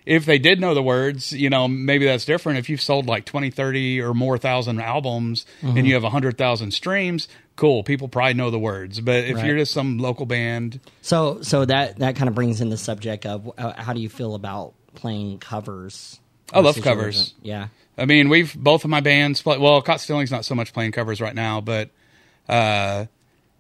[0.05, 2.59] If they did know the words, you know, maybe that's different.
[2.59, 5.77] If you've sold like 20, 30 or more thousand albums Mm-hmm.
[5.77, 7.85] and you have 100,000 streams, cool.
[7.85, 9.01] People probably know the words.
[9.01, 9.47] But if Right.
[9.47, 13.27] you're just some local band, so so that that kind of brings in the subject
[13.27, 16.19] of uh, how do you feel about playing covers?
[16.53, 17.33] I love covers.
[17.43, 17.69] Yeah.
[17.98, 19.59] I mean, we've both of my bands play.
[19.59, 21.90] Well, Caught Stealing's not so much playing covers right now, but
[22.48, 23.07] uh,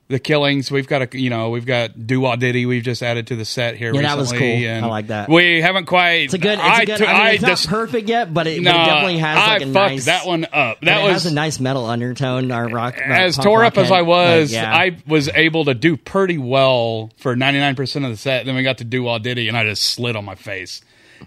[0.08, 2.64] the Killings, we've got a you know we've got Do Wah Diddy.
[2.66, 3.94] We've just added to the set here.
[3.94, 4.40] Yeah, that was cool.
[4.42, 5.28] And I like that.
[5.28, 6.24] We haven't quite.
[6.24, 6.58] It's a good.
[6.58, 7.02] It's I a good.
[7.02, 9.48] I mean, it's just- not perfect yet, but it, No, but it definitely has like
[9.48, 10.80] I a fucked nice that one up.
[10.80, 12.50] That it was has a nice metal undertone.
[12.52, 14.74] Our rock, as tore up as I was, Like, yeah.
[14.74, 18.46] I was able to do pretty well for 99% of the set.
[18.46, 20.80] Then we got to do Wah Diddy, and I just slid on my face.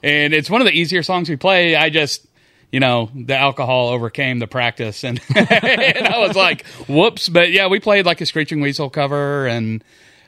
[0.03, 1.75] And it's one of the easier songs we play.
[1.75, 2.25] I just,
[2.71, 7.29] you know, the alcohol overcame the practice, and, and I was like, whoops.
[7.29, 9.83] But yeah, we played like a Screeching Weasel cover, and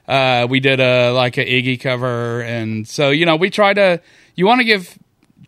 [0.07, 4.01] uh, we did a like a Iggy cover, and so you know, we try to.
[4.35, 4.97] You want to give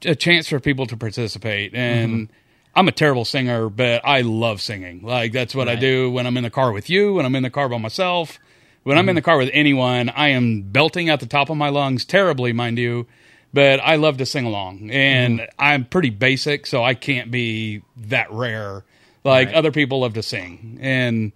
[0.05, 2.29] a chance for people to participate, and
[2.75, 5.01] I'm a terrible singer, but I love singing.
[5.01, 7.43] Like that's what I do when I'm in the car with you, when I'm in
[7.43, 8.39] the car by myself,
[8.83, 10.09] when I'm in the car with anyone.
[10.09, 13.07] I am belting at the top of my lungs, terribly, mind you.
[13.53, 18.31] But I love to sing along, and I'm pretty basic, so I can't be that
[18.31, 18.83] rare.
[19.23, 19.55] Like Right.
[19.55, 21.31] other people love to sing, and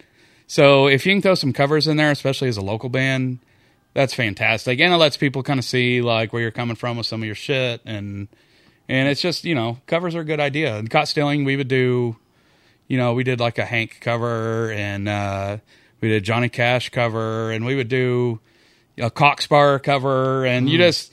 [0.48, 3.40] so if you can throw some covers in there, especially as a local band,
[3.94, 4.80] that's fantastic.
[4.80, 7.26] And it lets people kind of see like where you're coming from with some of
[7.26, 8.28] your shit and
[8.90, 10.76] and it's just, you know, covers are a good idea.
[10.78, 12.18] And caught stealing, we would do
[12.88, 15.58] you know, we did like a Hank cover and uh
[16.02, 18.40] we did a Johnny Cash cover and we would do
[18.98, 21.13] a Coxbar cover and you just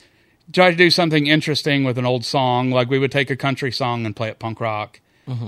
[0.51, 2.71] try to do something interesting with an old song.
[2.71, 4.99] Like we would take a country song and play it punk rock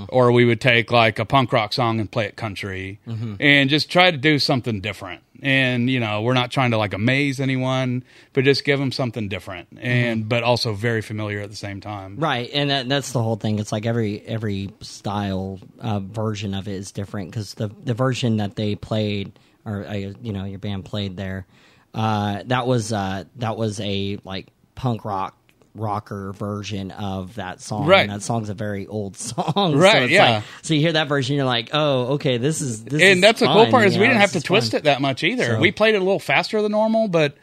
[0.10, 3.00] or we would take like a punk rock song and play it country,
[3.40, 5.24] and just try to do something different.
[5.42, 9.28] And you know, we're not trying to like amaze anyone, but just give them something
[9.28, 12.18] different, and but also very familiar at the same time.
[12.18, 13.60] Right, and that, that's the whole thing.
[13.60, 18.38] It's like every every style uh, version of it is different because the the version
[18.38, 21.46] that they played, or uh, you know, your band played there,
[21.94, 25.38] uh, that was uh, that was a like punk rock
[25.76, 27.88] rocker version of that song.
[27.88, 28.02] Right.
[28.02, 29.54] and that song's a very old song.
[29.56, 30.36] so Right, it's yeah.
[30.36, 32.94] Like, so you hear that version, you're like, oh, okay, this is this.
[32.94, 34.80] is and that's the cool part is you we didn't have to twist fun.
[34.80, 35.46] it that much either.
[35.46, 37.36] So- We played it a little faster than normal, but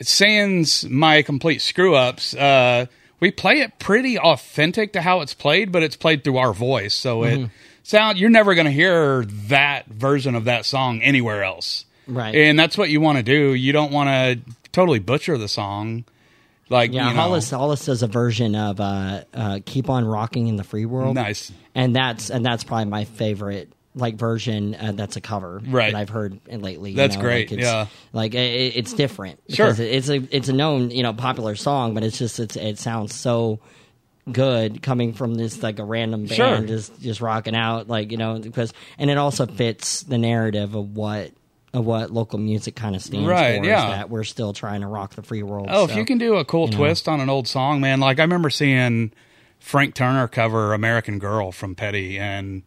[0.00, 2.86] sans my complete screw ups, uh,
[3.18, 6.94] we play it pretty authentic to how it's played, but it's played through our voice,
[6.94, 7.44] so Mm-hmm.
[7.44, 7.50] it
[7.82, 11.84] sound you're never going to hear that version of that song anywhere else.
[12.06, 12.34] Right.
[12.34, 13.52] and that's what you want to do.
[13.54, 14.40] You don't want to
[14.72, 16.04] totally butcher the song.
[16.70, 20.46] Like Yeah, you know, Hollis Hollis does a version of uh, uh, "Keep on Rocking
[20.48, 21.52] in the Free World." nice.
[21.74, 25.92] and that's and that's probably my favorite like version uh, that's a cover Right.
[25.92, 26.90] that I've heard lately.
[26.92, 27.86] you That's know, great, Like it's, yeah.
[28.12, 29.40] like it, it's different.
[29.48, 29.66] Sure.
[29.66, 32.78] because it's a it's a known you know popular song, but it's just it's it
[32.78, 33.58] sounds so
[34.30, 36.60] good coming from this like a random band Sure.
[36.60, 40.94] just just rocking out like you know because and it also fits the narrative of
[40.94, 41.32] what
[41.72, 43.62] of what local music kind of stands Right, for.
[43.64, 43.90] is yeah.
[43.90, 45.68] that we're still trying to rock the free world.
[45.70, 46.76] Oh, if you can do a cool you know.
[46.78, 48.00] twist on an old song, man.
[48.00, 49.12] Like I remember seeing
[49.60, 52.62] Frank Turner cover American Girl from Petty and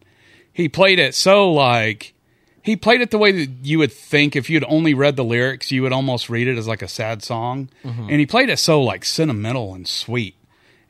[0.52, 2.14] he played it so like
[2.62, 5.70] he played it the way that you would think if you'd only read the lyrics,
[5.70, 7.68] you would almost read it as like a sad song.
[7.84, 8.08] Mm-hmm.
[8.08, 10.34] And he played it so like sentimental and sweet.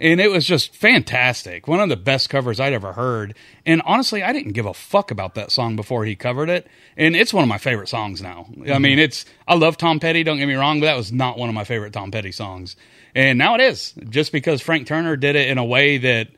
[0.04, 1.66] And it was just fantastic.
[1.66, 3.34] One of the best covers I'd ever heard.
[3.64, 6.66] And honestly, I didn't give a fuck about that song before he covered it.
[6.94, 8.46] And it's one of my favorite songs now.
[8.70, 11.38] I mean, it's, I love Tom Petty, don't get me wrong, but that was not
[11.38, 12.76] one of my favorite Tom Petty songs.
[13.14, 16.28] And now it is, just because Frank Turner did it in a way that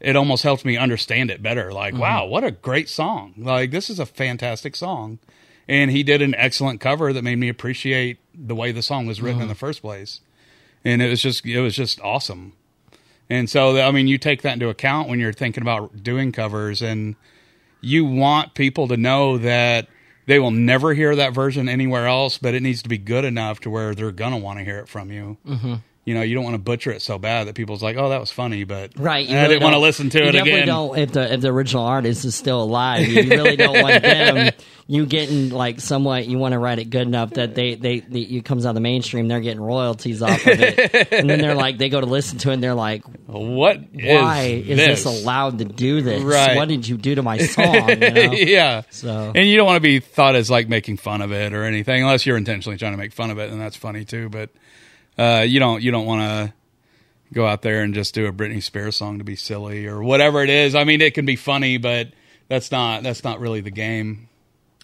[0.00, 1.72] it almost helped me understand it better.
[1.72, 2.02] Like, mm-hmm.
[2.02, 3.34] wow, what a great song.
[3.36, 5.20] Like, this is a fantastic song.
[5.68, 9.22] And he did an excellent cover that made me appreciate the way the song was
[9.22, 9.50] written in mm-hmm.
[9.50, 10.22] the first place.
[10.84, 12.54] And it was just, it was just awesome.
[13.32, 16.82] And so, I mean, you take that into account when you're thinking about doing covers,
[16.82, 17.16] and
[17.80, 19.88] you want people to know that
[20.26, 23.60] they will never hear that version anywhere else, but it needs to be good enough
[23.60, 25.38] to where they're gonna want to hear it from you.
[25.48, 25.76] Mm-hmm.
[26.04, 28.20] You know, you don't want to butcher it so bad that people's like, "Oh, that
[28.20, 30.66] was funny," but Right, you I really didn't want to listen to it again.
[30.66, 34.52] Don't if the if the original artist is still alive, you really don't want them.
[34.88, 36.26] You getting like somewhat.
[36.26, 38.74] You want to write it good enough that they they, they it comes out of
[38.74, 39.28] the mainstream.
[39.28, 42.50] They're getting royalties off of it, and then they're like they go to listen to
[42.50, 42.54] it.
[42.54, 43.78] and They're like, What?
[43.92, 45.04] why is, this?
[45.04, 46.22] this allowed to do this?
[46.22, 46.56] Right.
[46.56, 47.88] What did you do to my song?
[47.90, 48.32] You know?
[48.32, 48.82] yeah.
[48.90, 51.64] So- and you don't want to be thought as like making fun of it or
[51.64, 54.28] anything, unless you're intentionally trying to make fun of it, and that's funny too.
[54.28, 54.50] But
[55.16, 56.54] uh, you don't you don't want to
[57.32, 60.42] go out there and just do a Britney Spears song to be silly or whatever
[60.42, 60.74] it is.
[60.74, 62.08] I mean, it can be funny, but
[62.48, 64.28] that's not that's not really the game.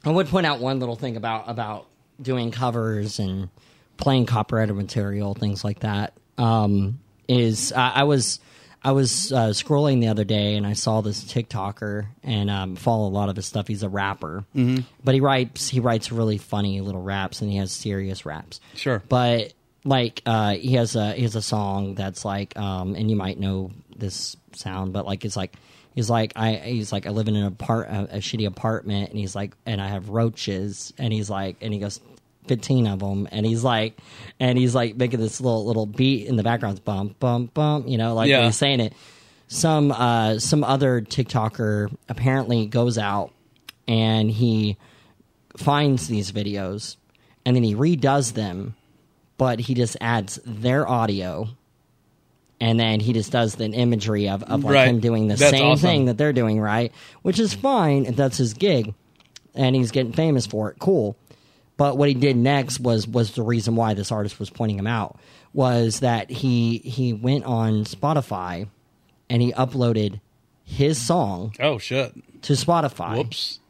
[0.04, 1.86] I would point out one little thing about about
[2.20, 3.48] doing covers and
[3.96, 6.14] playing copyrighted material, things like that.
[6.36, 8.40] Um, is I, I was
[8.82, 13.08] I was uh, scrolling the other day and I saw this TikToker and um, follow
[13.08, 13.66] a lot of his stuff.
[13.66, 14.82] He's a rapper, mm-hmm.
[15.02, 18.60] but he writes he writes really funny little raps and he has serious raps.
[18.74, 19.02] Sure.
[19.08, 19.52] but
[19.84, 23.38] like uh, he has a he has a song that's like um, and you might
[23.38, 25.54] know this sound, but like it's like
[25.98, 29.18] he's like I he's like I live in an apart a, a shitty apartment and
[29.18, 32.00] he's like and I have roaches and he's like and he goes.
[32.46, 33.98] 15 of them and he's like
[34.40, 37.98] and he's like making this little little beat in the background bump bump bump you
[37.98, 38.46] know like Yeah.
[38.46, 38.94] he's saying it
[39.48, 43.32] some uh some other tiktoker apparently goes out
[43.86, 44.78] and he
[45.58, 46.96] finds these videos
[47.44, 48.74] and then he redoes them
[49.36, 51.48] but he just adds their audio
[52.60, 54.88] and then he just does the imagery of, of like Right.
[54.88, 55.82] him doing the That's same awesome.
[55.88, 56.92] thing that they're doing right
[57.22, 58.94] which is fine if that's his gig
[59.54, 61.16] and he's getting famous for it cool
[61.76, 64.86] but what he did next was was the reason why this artist was pointing him
[64.86, 65.18] out
[65.52, 68.68] was that he he went on spotify
[69.30, 70.20] and he uploaded
[70.64, 72.12] his song Oh shit!
[72.42, 73.60] to spotify Whoops.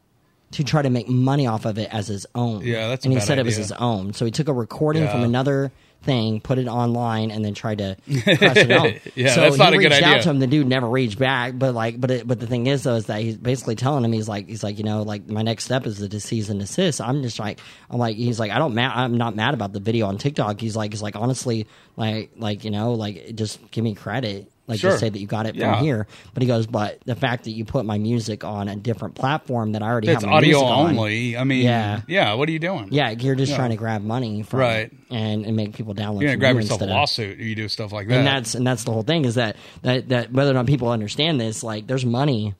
[0.52, 2.62] To try to make money off of it as his own.
[2.62, 4.12] Yeah, that's and he said it was his own.
[4.14, 5.12] So he took a recording Yeah.
[5.12, 5.70] from another
[6.02, 8.94] thing, put it online, and then tried to it on.
[9.14, 10.08] Yeah, so that's not he a good reached idea.
[10.16, 10.38] out to him.
[10.38, 13.06] The dude never reached back, but like, but it, but the thing is though is
[13.06, 15.86] that he's basically telling him he's like he's like you know like my next step
[15.86, 17.00] is to cease and desist.
[17.00, 19.80] I'm just like I'm like he's like I don't ma- I'm not mad about the
[19.80, 20.60] video on TikTok.
[20.60, 24.50] He's like he's like honestly like like you know like just give me credit.
[24.68, 24.90] Like Sure.
[24.90, 25.74] just say that you got it Yeah.
[25.76, 26.06] from here.
[26.34, 29.72] But he goes, but the fact that you put my music on a different platform
[29.72, 31.36] that I already It's have audio music on, only.
[31.38, 32.02] I mean, Yeah.
[32.06, 32.34] yeah.
[32.34, 32.88] What are you doing?
[32.92, 33.56] Yeah, you're just Yeah.
[33.56, 34.92] trying to grab money from Right.
[35.10, 36.20] and, and make people download.
[36.20, 38.18] You're gonna grab you yourself a of- lawsuit you do stuff like that.
[38.18, 40.90] and that's and that's the whole thing is that that that whether or not people
[40.90, 42.54] understand this, like there's money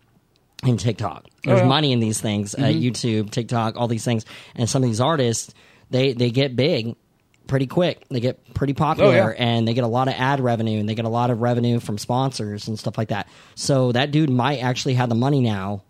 [0.67, 1.27] in TikTok.
[1.45, 1.69] There's Oh, yeah.
[1.69, 2.81] money in these things, uh, Mm-hmm.
[2.81, 4.25] YouTube, TikTok, all these things,
[4.57, 5.53] and some of these artists
[5.91, 6.95] they they get big
[7.49, 8.05] pretty quick.
[8.09, 9.45] They get pretty oh, popular, Oh, yeah.
[9.45, 11.81] and they get a lot of ad revenue, and they get a lot of revenue
[11.81, 13.27] from sponsors and stuff like that.
[13.57, 15.83] So that dude might actually have the money now.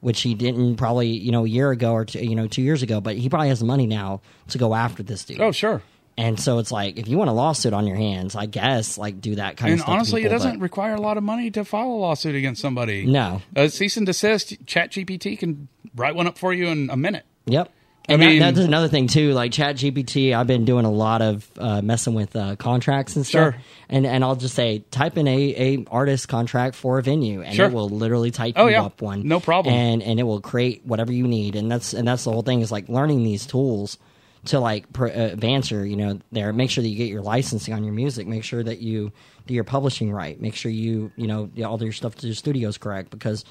[0.00, 2.82] Which he didn't probably, you know, a year ago or two, you know, two years
[2.82, 5.40] ago, but he probably has the money now to go after this dude.
[5.40, 5.80] oh, sure.
[6.18, 9.20] And so it's like, if you want a lawsuit on your hands, I guess, like,
[9.20, 9.86] do that kind And of stuff.
[9.86, 12.60] to honestly, it doesn't but- require a lot of money to file a lawsuit against
[12.60, 13.06] somebody.
[13.06, 13.42] No.
[13.54, 17.24] A cease and desist, ChatGPT can write one up for you in a minute.
[17.46, 17.70] Yep.
[18.08, 19.32] I And that- that's another thing too.
[19.32, 23.24] Like Chat GPT, I've been doing a lot of uh, messing with uh, contracts and
[23.24, 23.54] stuff.
[23.54, 23.62] Sure.
[23.88, 27.54] And and I'll just say, type in a, a artist contract for a venue, and
[27.54, 27.66] Sure.
[27.66, 28.84] it will literally type Oh, you yeah.
[28.84, 29.26] up one.
[29.28, 29.74] No problem.
[29.74, 31.54] And and it will create whatever you need.
[31.54, 33.98] And that's and that's the whole thing is like learning these tools
[34.46, 36.52] to like pr- uh, advance your you know there.
[36.52, 38.26] Make sure that you get your licensing on your music.
[38.26, 39.12] Make sure that you
[39.46, 40.40] do your publishing right.
[40.40, 43.44] Make sure you you know all your stuff to the studios correct because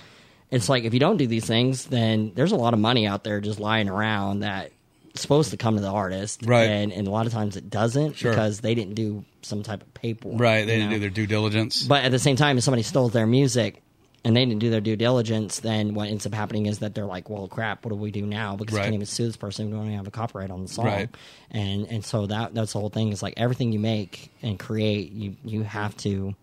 [0.52, 3.24] it's like if you don't do these things, then there's a lot of money out
[3.24, 4.72] there just lying around that
[5.16, 6.70] supposed to come to the artist, Right.
[6.70, 8.32] And and a lot of times it doesn't Sure.
[8.32, 10.66] because they didn't do some type of paperwork, Right.
[10.66, 10.96] They didn't know?
[10.96, 11.84] do their due diligence.
[11.84, 13.82] But at the same time, if somebody stole their music
[14.24, 17.06] and they didn't do their due diligence, then what ends up happening is that they're
[17.08, 19.66] like, "Well, crap, what do we do now?" Because we can't even sue this person.
[19.66, 21.10] We don't even have a copyright on the song, Right.
[21.50, 23.12] and and so that that's the whole thing.
[23.12, 26.36] Is like everything you make and create, you you have to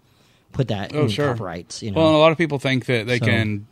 [0.52, 1.28] put that Oh, in sure.
[1.32, 1.82] copyrights.
[1.82, 3.66] You know, Well, a lot of people think that they So- can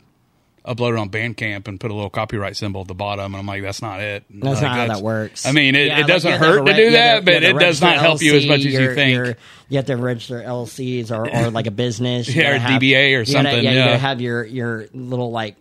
[0.67, 3.45] upload it on Bandcamp and put a little copyright symbol at the bottom, and I'm
[3.45, 4.23] like, that's not it.
[4.29, 5.45] That's Like, not how that works.
[5.45, 7.41] I mean, it, Yeah, it like, doesn't you hurt to re- do that, to- but
[7.41, 9.15] you it does not help you as much as you think.
[9.15, 9.35] you're-
[9.77, 12.27] have to register LLCs or, or like a business.
[12.33, 14.85] You Yeah, or have- DBA or you gotta- something, yeah, you gotta have your your
[14.93, 15.55] little like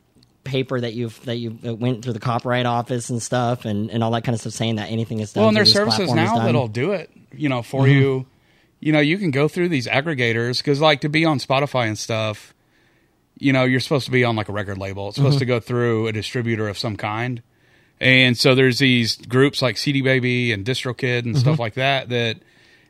[0.44, 4.12] paper that you've that you went through the copyright office and stuff and, and all
[4.12, 5.40] that kind of stuff saying that anything is done.
[5.42, 6.36] Well, and there's services now.
[6.36, 6.46] Mm-hmm.
[6.46, 8.26] that'll do it, you know, for you.
[8.78, 11.98] You know, you can go through these aggregators because, like, to be on Spotify and
[11.98, 12.54] stuff,
[13.38, 15.08] you know, you're supposed to be on like a record label.
[15.08, 15.40] It's supposed Mm-hmm.
[15.40, 17.42] to go through a distributor of some kind.
[18.00, 21.36] And so there's these groups like CD Baby and DistroKid and Mm-hmm.
[21.36, 22.38] stuff like that that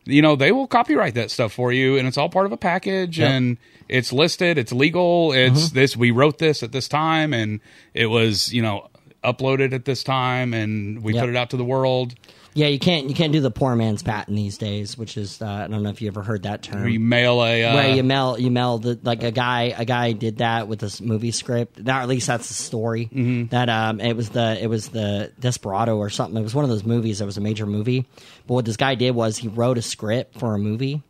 [0.05, 2.57] you know they will copyright that stuff for you, and it's all part of a
[2.57, 3.31] package, Yep.
[3.31, 3.57] and
[3.89, 5.75] it's listed, it's legal, it's Mm-hmm.
[5.75, 5.97] this.
[5.97, 7.61] We wrote this at this time, and
[7.95, 8.89] it was you know
[9.25, 11.23] uploaded at this time, and we Yep.
[11.23, 12.15] put it out to the world.
[12.57, 15.47] Yeah, you can't you can't do the poor man's patent these days, which is uh,
[15.47, 16.81] I don't know if you ever heard that term.
[16.81, 19.85] Where you mail a uh, where you mail you mail the like a guy a
[19.85, 21.79] guy did that with this movie script.
[21.79, 23.11] Now at least that's the story.
[23.13, 23.49] Mm-hmm.
[23.49, 26.41] That um it was the it was the Desperado or something.
[26.41, 28.07] It was one of those movies that was a major movie.
[28.47, 31.03] But what this guy did was he wrote a script for a movie,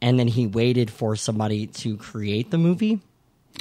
[0.00, 3.00] and then he waited for somebody to create the movie,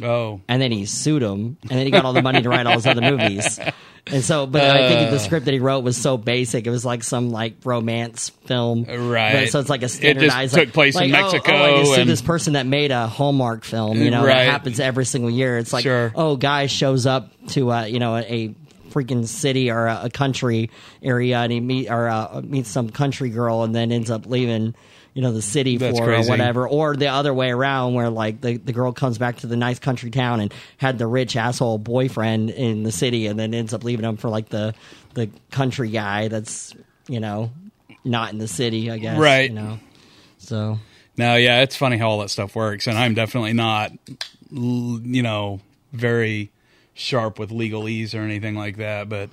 [0.04, 2.66] oh and then he sued him, and then he got all the money to write
[2.66, 3.60] all his other movies.
[4.10, 5.12] And so, but I think Uh.
[5.12, 6.66] the script that he wrote was so basic.
[6.66, 9.34] It was like some like romance film, Right.
[9.34, 10.54] But, so it's like a just standardized.
[10.54, 12.92] took like- place in like, oh, Mexico Oh, I just and- this person that made
[12.92, 14.02] a Hallmark film.
[14.02, 14.46] You know, Right.
[14.46, 15.58] that happens every single year.
[15.58, 16.14] It's like, Sure.
[16.16, 18.56] oh, guy shows up to uh, you know a, a
[18.92, 20.70] freaking city or a, a country
[21.04, 24.74] area, and he meet or uh, meets some country girl, and then ends up leaving.
[25.18, 26.30] You know the city That's for crazy.
[26.30, 29.48] or whatever, or the other way around, where like the, the girl comes back to
[29.48, 33.56] the nice country town and had the rich asshole boyfriend in the city, and then
[33.56, 34.76] ends up leaving him for like the
[35.16, 36.76] the country guy that's
[37.08, 37.50] you know
[38.04, 39.18] not in the city, I guess.
[39.18, 39.50] Right.
[39.50, 39.80] You know,
[40.38, 40.78] so
[41.18, 43.92] now yeah, it's funny how all that stuff works, and I'm definitely not,
[44.52, 45.62] you know,
[45.94, 46.52] very
[46.94, 49.10] sharp with legalese or anything like that.
[49.10, 49.32] But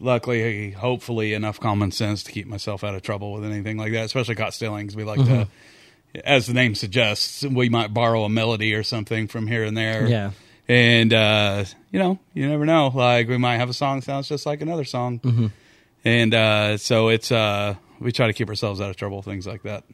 [0.00, 4.04] luckily, hopefully, enough common sense to keep myself out of trouble with anything like that,
[4.06, 5.48] especially caught stealing because we like to,
[6.24, 10.06] as the name suggests, we might borrow a melody or something from here and there.
[10.08, 10.30] Yeah.
[10.68, 12.88] and uh, you know, you never know.
[12.94, 15.46] Like we might have a song sounds just like another song, Mm-hmm.
[16.04, 19.62] and uh, so it's uh, we try to keep ourselves out of trouble, things like
[19.62, 19.84] that.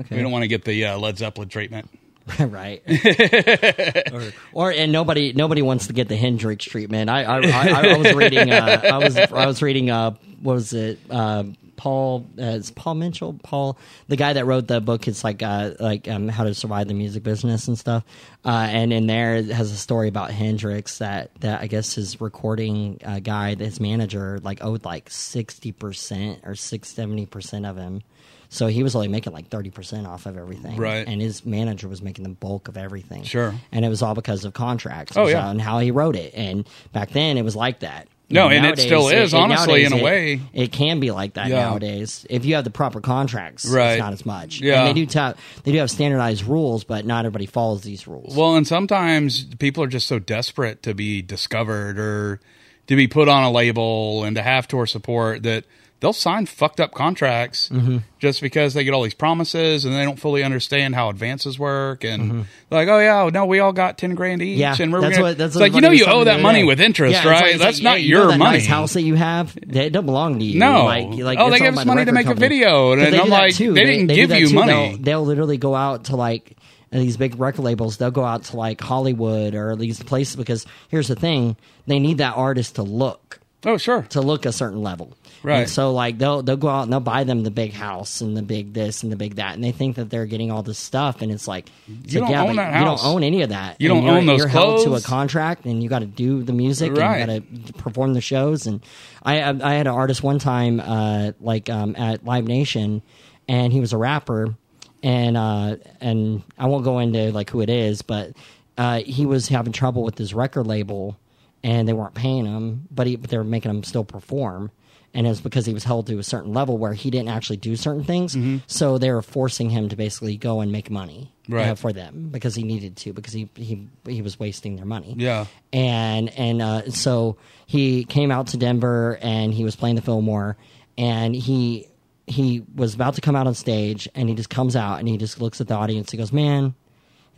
[0.00, 1.88] okay, We don't want to get the uh, Led Zeppelin treatment.
[2.40, 2.82] right.
[4.12, 7.08] or, or and nobody nobody wants to get the Hendrix treatment.
[7.08, 10.72] I I, I, I was reading uh, I was I was reading uh what was
[10.72, 11.44] it uh,
[11.76, 15.74] Paul uh, it's Paul Mitchell Paul the guy that wrote the book it's like uh
[15.78, 18.02] like um, how to survive the music business and stuff
[18.44, 22.20] uh, and in there it has a story about Hendrix that that I guess his
[22.20, 27.76] recording uh, guy his manager like owed like sixty percent or six seventy percent of
[27.76, 28.02] him.
[28.48, 31.06] So he was only making like thirty percent off of everything, Right.
[31.06, 33.24] And his manager was making the bulk of everything.
[33.24, 33.54] Sure.
[33.72, 35.16] And it was all because of contracts.
[35.16, 35.50] Oh, and yeah.
[35.50, 36.32] And how he wrote it.
[36.34, 38.08] And back then it was like that.
[38.28, 40.32] No, and it still is, honestly, in a nowadays, way.
[40.52, 41.60] It, it can be like that Yeah.
[41.60, 42.26] nowadays.
[42.28, 43.92] If you have the proper contracts, Right.
[43.92, 44.60] it's not as much.
[44.60, 44.80] Yeah.
[44.80, 48.34] And they do ta- they do have standardized rules, but not everybody follows these rules.
[48.34, 52.40] Well, and sometimes people are just so desperate to be discovered or
[52.88, 55.64] to be put on a label and to have tour support that
[56.00, 57.98] they'll sign fucked up contracts Mm-hmm.
[58.18, 62.04] just because they get all these promises and they don't fully understand how advances work
[62.04, 62.40] and Mm-hmm.
[62.70, 65.28] like, oh yeah, no, we all got ten grand each, yeah, and we're that's gonna.
[65.30, 67.58] what that's like you know you owe that money with interest, Yeah, it's like- right?
[67.58, 68.58] That's like, not yeah, you your that money.
[68.58, 70.58] Nice house that you have, it don't belong to you.
[70.60, 70.84] No.
[70.84, 73.28] like, like Oh, they give owned us money to make a video, and they I'm
[73.28, 73.72] like, too.
[73.72, 74.54] they didn't do give that you too.
[74.54, 74.72] money.
[74.96, 76.56] They'll, they'll literally go out to like
[76.92, 77.96] these big record labels.
[77.98, 82.18] They'll go out to like Hollywood or these places because here's the thing: they need
[82.18, 85.16] that artist to look Oh sure, to look a certain level.
[85.42, 85.60] Right.
[85.60, 88.36] And so like they'll they'll go out and they'll buy them the big house and
[88.36, 90.78] the big this and the big that and they think that they're getting all this
[90.78, 91.68] stuff and it's like,
[92.02, 93.02] it's You like, don't yeah, own that you house.
[93.02, 93.80] don't own any of that.
[93.80, 96.42] You And don't own those You're held to a contract and you got to do
[96.42, 97.20] the music Right.
[97.20, 98.80] and you got to perform the shows and
[99.22, 103.02] I I I had an artist one time uh, like um, at Live Nation
[103.48, 104.54] and he was a rapper
[105.02, 108.32] and uh, and I won't go into like who it is but
[108.78, 111.16] uh, he was having trouble with his record label
[111.62, 114.70] and they weren't paying him, but, he, but they were making him still perform.
[115.16, 117.56] And it was because he was held to a certain level where he didn't actually
[117.56, 118.36] do certain things.
[118.66, 121.32] So they were forcing him to basically go and make money
[121.70, 125.14] uh, for them because he needed to because he, he he was wasting their money.
[125.16, 125.46] Yeah.
[125.72, 130.58] And and uh, so he came out to Denver and he was playing the Fillmore
[130.98, 131.88] and he
[132.26, 135.16] he was about to come out on stage and he just comes out and he
[135.16, 136.10] just looks at the audience.
[136.10, 136.74] He goes, "Man,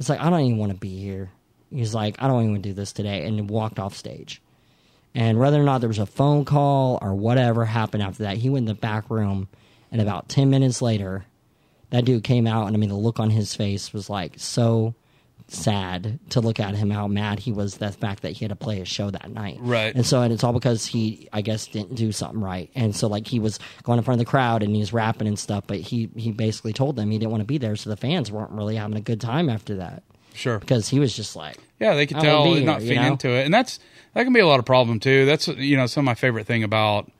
[0.00, 1.30] it's like I don't even want to be here."
[1.70, 4.42] He's like, "I don't even want to do this today," and he walked off stage.
[5.20, 8.48] And whether or not there was a phone call or whatever happened after that, he
[8.50, 9.48] went in the back room,
[9.90, 11.24] and about ten minutes later,
[11.90, 14.94] that dude came out, and I mean, the look on his face was like so
[15.48, 18.56] sad to look at him how mad he was the fact that he had to
[18.56, 19.94] play a show that night Right.
[19.94, 23.08] and so and it's all because he i guess didn't do something right and so
[23.08, 25.64] like he was going in front of the crowd and he was rapping and stuff
[25.66, 28.30] but he he basically told them he didn't want to be there so the fans
[28.30, 30.02] weren't really having a good time after that
[30.34, 30.58] sure.
[30.58, 33.06] because he was just like Yeah, they could tell here, not you know?
[33.06, 33.80] into it, and that's
[34.14, 35.24] that can be a lot of problem too.
[35.26, 37.10] That's you know some of my favorite thing about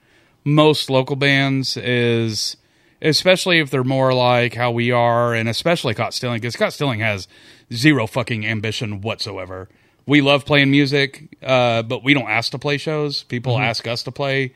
[0.45, 2.57] most local bands is,
[3.03, 7.01] especially if they're more like how we are, and especially Caught Stealing, because Caught Stealing
[7.01, 7.29] has
[7.73, 9.69] zero fucking ambition whatsoever.
[10.07, 13.25] We love playing music, uh, but we don't ask to play shows.
[13.25, 13.65] People Mm-hmm.
[13.65, 14.55] ask us to play.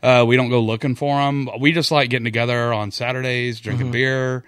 [0.00, 1.48] Uh, we don't go looking for them.
[1.60, 3.92] We just like getting together on Saturdays, drinking Mm-hmm.
[3.92, 4.44] beer,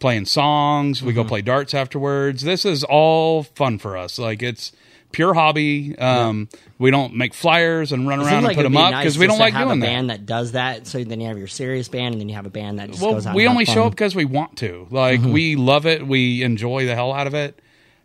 [0.00, 1.02] playing songs.
[1.04, 2.42] We go play darts afterwards.
[2.42, 4.18] This is all fun for us.
[4.18, 4.72] Like it's
[5.12, 5.96] pure hobby.
[5.98, 6.48] Um,
[6.78, 9.18] We don't make flyers and run It around and like put them up nice because
[9.18, 9.86] we don't like have doing a that.
[9.86, 10.86] band that does that.
[10.88, 13.00] So then you have your serious band, and then you have a band that just
[13.02, 13.34] well, goes out.
[13.36, 14.88] we only show up because we want to.
[14.90, 15.32] Like Mm-hmm.
[15.32, 16.06] we love it.
[16.06, 17.58] We enjoy the hell out of it.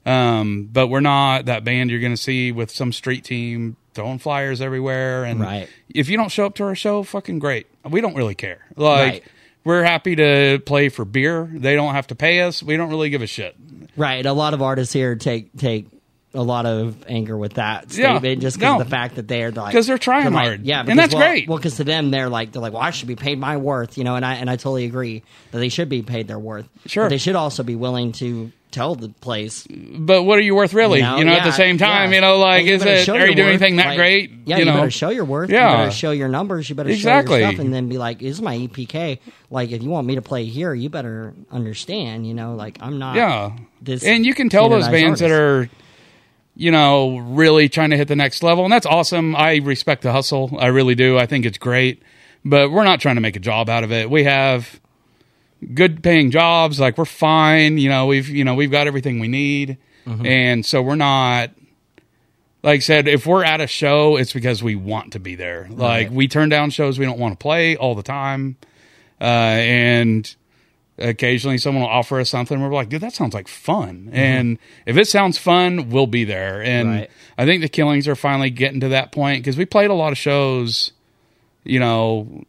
[0.05, 4.19] Um, but we're not that band you're going to see with some street team throwing
[4.19, 5.23] flyers everywhere.
[5.25, 5.67] And Right.
[5.93, 7.67] if you don't show up to our show, fucking great.
[7.89, 8.59] We don't really care.
[8.75, 9.23] Like Right.
[9.65, 11.49] we're happy to play for beer.
[11.51, 12.61] They don't have to pay us.
[12.63, 13.55] We don't really give a shit.
[13.97, 14.25] Right.
[14.25, 15.87] A lot of artists here take take
[16.33, 18.17] a lot of anger with that Yeah.
[18.17, 18.81] statement just because No.
[18.81, 20.65] of the fact that they're like because they're trying like- hard.
[20.65, 21.47] Yeah, And that's well, great.
[21.47, 23.97] Well, because to them they're like they're like, well, I should be paid my worth,
[23.97, 26.67] you know, and I and I totally agree that they should be paid their worth.
[26.85, 27.05] Sure.
[27.05, 29.65] but they should also be willing to tell the place.
[29.69, 30.99] But what are you worth really?
[30.99, 32.15] You know, at the same time, yeah.
[32.15, 33.61] you know, like you is it are you doing worth.
[33.61, 34.31] anything that Like, great?
[34.45, 35.49] Yeah, you, you, know, better show your worth.
[35.49, 35.71] Yeah.
[35.71, 36.69] you better show your numbers.
[36.69, 37.35] You better Exactly.
[37.37, 39.19] show your stuff, and then be like, is my EPK."
[39.49, 42.27] Like, if you want me to play here, you better understand.
[42.27, 43.15] You know, like I'm not.
[43.15, 43.51] Yeah.
[43.81, 45.69] This and you can tell those bands that are,
[46.59, 49.35] you know, really trying to hit the next level, and that's awesome.
[49.35, 50.57] I respect the hustle.
[50.59, 51.17] I really do.
[51.17, 52.01] I think it's great,
[52.43, 54.09] but we're not trying to make a job out of it.
[54.09, 54.79] We have
[55.73, 56.79] good paying jobs.
[56.79, 57.77] Like we're fine.
[57.77, 60.25] You know, we've you know we've got everything we need, Mm-hmm.
[60.25, 61.51] and so we're not.
[62.63, 65.67] Like I said, if we're at a show, it's because we want to be there.
[65.69, 66.11] Like Right.
[66.11, 68.57] we turn down shows we don't want to play all the time,
[69.21, 70.35] uh, and
[70.97, 74.05] occasionally someone will offer us something we're like dude that sounds like fun.
[74.05, 74.15] Mm-hmm.
[74.15, 76.61] And if it sounds fun we'll be there.
[76.61, 77.11] And Right.
[77.37, 80.11] i think the killings are finally getting to that point because we played a lot
[80.11, 80.91] of shows
[81.63, 82.45] you know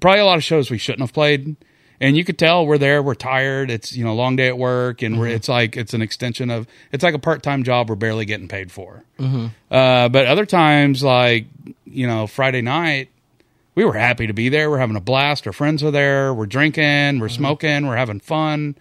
[0.00, 1.56] probably a lot of shows we shouldn't have played.
[2.00, 4.58] And you could tell we're there we're tired it's you know a long day at
[4.58, 5.36] work and we're, mm-hmm.
[5.36, 8.72] it's like it's an extension of it's like a part-time job we're barely getting paid
[8.72, 9.04] for.
[9.20, 9.46] Mm-hmm.
[9.70, 11.46] Uh, but other times like
[11.86, 13.08] you know friday night
[13.74, 14.70] we were happy to be there.
[14.70, 15.46] We're having a blast.
[15.46, 16.34] Our friends are there.
[16.34, 17.20] We're drinking.
[17.20, 17.86] We're smoking.
[17.86, 18.76] We're having fun,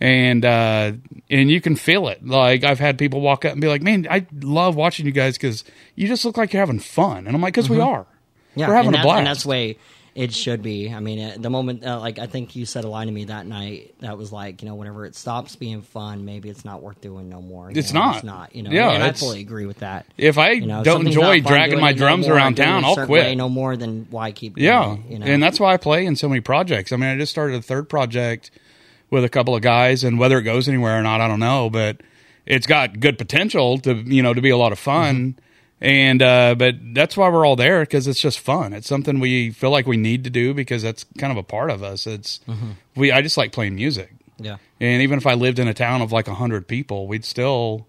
[0.00, 0.92] and uh,
[1.28, 2.24] and you can feel it.
[2.26, 5.36] Like I've had people walk up and be like, "Man, I love watching you guys
[5.36, 5.64] because
[5.94, 8.06] you just look like you're having fun." And I'm like, "Cause we are."
[8.56, 9.18] Yeah, we're having a blast.
[9.18, 9.78] and that's way
[10.14, 10.92] it should be.
[10.92, 13.26] I mean, uh, the moment, uh, like I think you said a line to me
[13.26, 16.82] that night that was like, you know, whenever it stops being fun, maybe it's not
[16.82, 17.70] worth doing no more.
[17.70, 18.14] It's know, not.
[18.16, 18.56] It's not.
[18.56, 18.70] You know.
[18.70, 20.06] Yeah, and I fully agree with that.
[20.16, 23.08] if I You know, don't enjoy dragging my it no drums around town, I'll quit.
[23.08, 24.58] way no more, than why keep?
[24.58, 25.26] Yeah, doing it, you know?
[25.26, 26.92] and that's why I play in so many projects.
[26.92, 28.50] I mean, I just started a third project
[29.10, 31.70] with a couple of guys, and whether it goes anywhere or not, I don't know.
[31.70, 32.00] But
[32.46, 35.16] it's got good potential to you know to be a lot of fun.
[35.16, 35.44] Mm-hmm.
[35.80, 38.72] And uh, but that's why we're all there because it's just fun.
[38.74, 41.70] It's something we feel like we need to do because that's kind of a part
[41.70, 42.06] of us.
[42.06, 42.70] It's Mm-hmm.
[42.96, 43.10] we.
[43.12, 44.58] I just like playing music, yeah.
[44.78, 47.86] and even if I lived in a town of like a hundred people, we'd still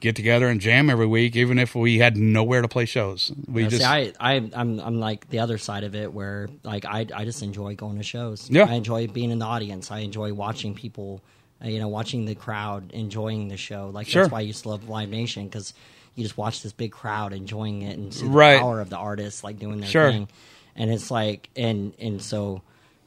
[0.00, 3.30] get together and jam every week, even if we had nowhere to play shows.
[3.46, 6.48] We Yeah, just See, I, I, I'm, I'm like the other side of it, where
[6.64, 8.50] like I, I just enjoy going to shows.
[8.50, 8.64] Yeah.
[8.64, 9.92] I enjoy being in the audience.
[9.92, 11.22] I enjoy watching people,
[11.64, 13.90] uh, you know, watching the crowd enjoying the show.
[13.94, 14.22] Like Sure.
[14.24, 15.72] that's why I used to love Live Nation because
[16.14, 18.58] you just watch this big crowd enjoying it and see the Right.
[18.60, 20.10] power of the artists like doing their Sure.
[20.10, 20.28] thing.
[20.76, 22.62] And it's like, and and so.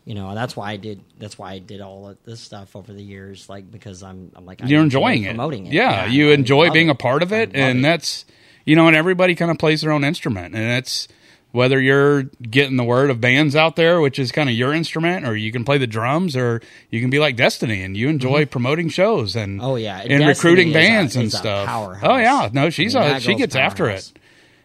[0.08, 1.02] You know, that's why I did.
[1.18, 4.46] That's why I did all of this stuff over the years, like because I'm, I'm
[4.46, 5.28] like you're enjoy enjoying it.
[5.30, 5.74] promoting it.
[5.74, 6.92] Yeah, you I enjoy being it.
[6.92, 7.82] a part of it, and it.
[7.82, 8.24] that's
[8.66, 11.08] you know, and everybody kind of plays their own instrument, and it's
[11.56, 15.26] whether you're getting the word of bands out there, which is kind of your instrument,
[15.26, 18.46] or you can play the drums, or you can be like Destiny and you enjoy
[18.46, 19.66] promoting shows and Mm-hmm.
[19.66, 20.00] Oh, yeah.
[20.00, 21.70] and Destiny recruiting is a- bands and stuff.
[22.04, 24.12] Oh yeah, no, she's I mean, a she gets after it.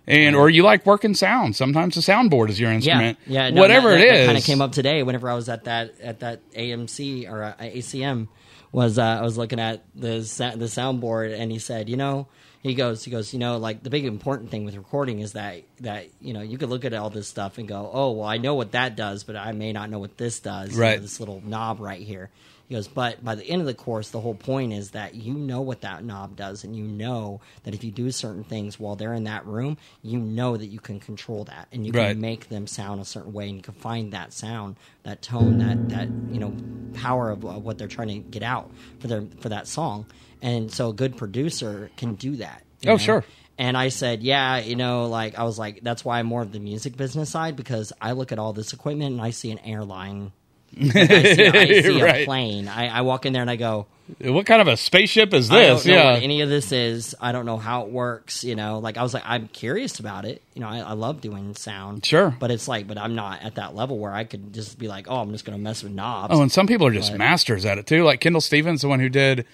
[0.07, 1.55] And or you like working sound.
[1.55, 3.19] Sometimes the soundboard is your instrument.
[3.27, 3.51] Yeah, yeah.
[3.51, 4.27] no, whatever that, it is.
[4.27, 7.55] kind of came up today whenever I was at that at that AMC or uh,
[7.61, 8.27] ACM.
[8.73, 10.11] Was uh, I was looking at the
[10.57, 12.27] the soundboard and he said, you know,
[12.63, 15.63] he goes, he goes, you know, like the big important thing with recording is that
[15.81, 18.37] that you know you could look at all this stuff and go, oh well, I
[18.39, 20.71] know what that does, but I may not know what this does.
[20.73, 21.01] you know, Right.
[21.01, 22.31] this little knob right here.
[22.69, 25.35] He goes, but by the end of the course, the whole point is that you
[25.35, 28.95] know what that knob does, and you know that if you do certain things while
[28.95, 32.17] they're in that room, you know that you can control that, and you can Right.
[32.17, 35.89] make them sound a certain way, and you can find that sound, that tone, that
[35.89, 36.55] that you know
[36.93, 40.07] power of, of what they're trying to get out for their for that song.
[40.43, 42.63] And so, a good producer can do that.
[42.87, 42.97] Oh, know?
[42.99, 43.25] sure.
[43.59, 46.51] And I said, yeah, you know, like I was like, that's why I'm more of
[46.51, 49.59] the music business side because I look at all this equipment and I see an
[49.59, 50.33] airline.
[50.79, 52.23] Like, I see, I see Right.
[52.23, 52.69] a plane.
[52.69, 53.87] I, I walk in there and I go,
[54.21, 55.85] what kind of a spaceship is I this?
[55.85, 56.13] don't know Yeah.
[56.15, 57.15] what any of this is.
[57.21, 58.45] I don't know how it works.
[58.45, 60.41] You know, like I was like, I'm curious about it.
[60.55, 62.07] You know, I, I love doing sound.
[62.07, 62.35] Sure.
[62.41, 65.07] but it's like, but I'm not at that level where I could just be like,
[65.11, 66.33] oh, I'm just going to mess with knobs.
[66.35, 68.05] Oh, and some people are just But- masters at it too.
[68.05, 69.45] Like Kendall Stevens, the one who did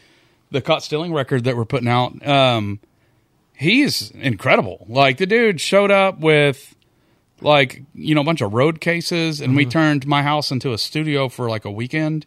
[0.50, 2.26] the Caught Stealing record that we're putting out.
[2.26, 2.80] Um,
[3.54, 4.86] he's incredible.
[4.88, 6.74] Like the dude showed up with
[7.40, 10.78] like you know a bunch of road cases, and we turned my house into a
[10.78, 12.26] studio for like a weekend.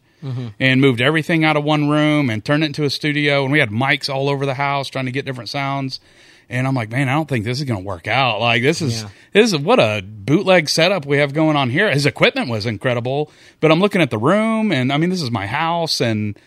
[0.60, 3.44] And moved everything out of one room and turned it into a studio.
[3.44, 6.02] And we had mics all over the house trying to get different sounds.
[6.50, 8.42] And I'm like, man, I don't think this is going to work out.
[8.42, 9.10] Like this is Yeah.
[9.32, 11.90] this is what a bootleg setup we have going on here.
[11.90, 15.32] His equipment was incredible, but I'm looking at the room, and I mean, this is
[15.32, 16.38] my house, and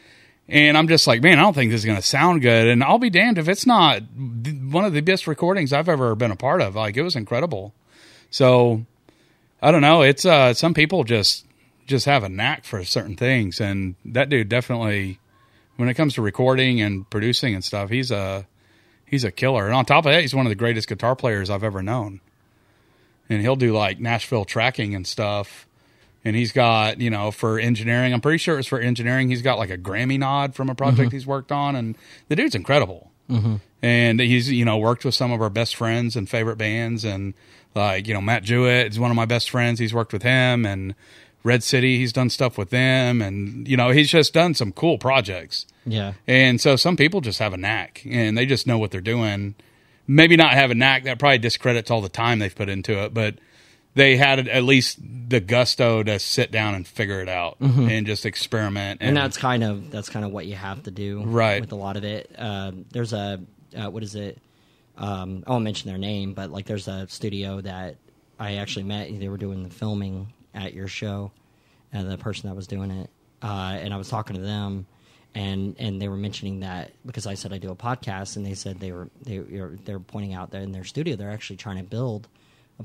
[0.53, 2.69] and I'm just like, man, I don't think this is going to sound good.
[2.69, 6.31] And I'll be damned if it's not one of the best recordings I've ever been
[6.31, 6.77] a part of.
[6.77, 7.73] Like it was incredible.
[8.31, 8.85] So
[9.63, 10.03] I don't know.
[10.03, 11.47] It's uh, some people just
[11.87, 15.19] just have a knack for certain things, and that dude definitely,
[15.77, 18.47] when it comes to recording and producing and stuff, he's a
[19.07, 19.67] he's a killer.
[19.67, 22.21] And on top of that, he's one of the greatest guitar players I've ever known.
[23.29, 25.67] And he'll do like Nashville tracking and stuff.
[26.25, 29.29] And he's got, you know, for engineering, I'm pretty sure it's for engineering.
[29.29, 31.17] He's got like a Grammy nod from a project mm-hmm.
[31.17, 31.75] he's worked on.
[31.75, 31.97] And
[32.29, 33.11] the dude's incredible.
[33.29, 33.57] Mm-hmm.
[33.83, 37.05] And he's, you know, worked with some of our best friends and favorite bands.
[37.05, 37.35] And
[37.75, 39.81] like, you know, Matt Jewett is one of my best friends.
[39.81, 40.65] He's worked with him.
[40.65, 40.95] And
[41.43, 43.21] Red City, he's done stuff with them.
[43.21, 45.67] And, you know, he's just done some cool projects.
[45.85, 49.01] yeah, And so some people just have a knack and they just know what they're
[49.01, 49.57] doing.
[50.07, 53.13] Maybe not have a knack that probably discredits all the time they've put into it,
[53.15, 53.37] but
[53.95, 58.25] they had at least the gusto to sit down and figure it out and just
[58.27, 59.01] experiment.
[59.03, 61.61] and that's kind of that's kind of what you have to do, Right.
[61.61, 63.41] With a lot of it, um, there's a
[63.77, 64.39] uh, what is it?
[64.99, 67.97] Um, I won't mention their name, but like there's a studio that
[68.39, 69.09] I actually met.
[69.19, 71.33] They were doing the filming at your show,
[71.93, 73.11] and the person that was doing it,
[73.43, 74.87] uh, and I was talking to them,
[75.35, 78.55] and and they were mentioning that because I said I do a podcast, and they
[78.55, 79.39] said they were they
[79.85, 82.29] they're pointing out that in their studio they're actually trying to build.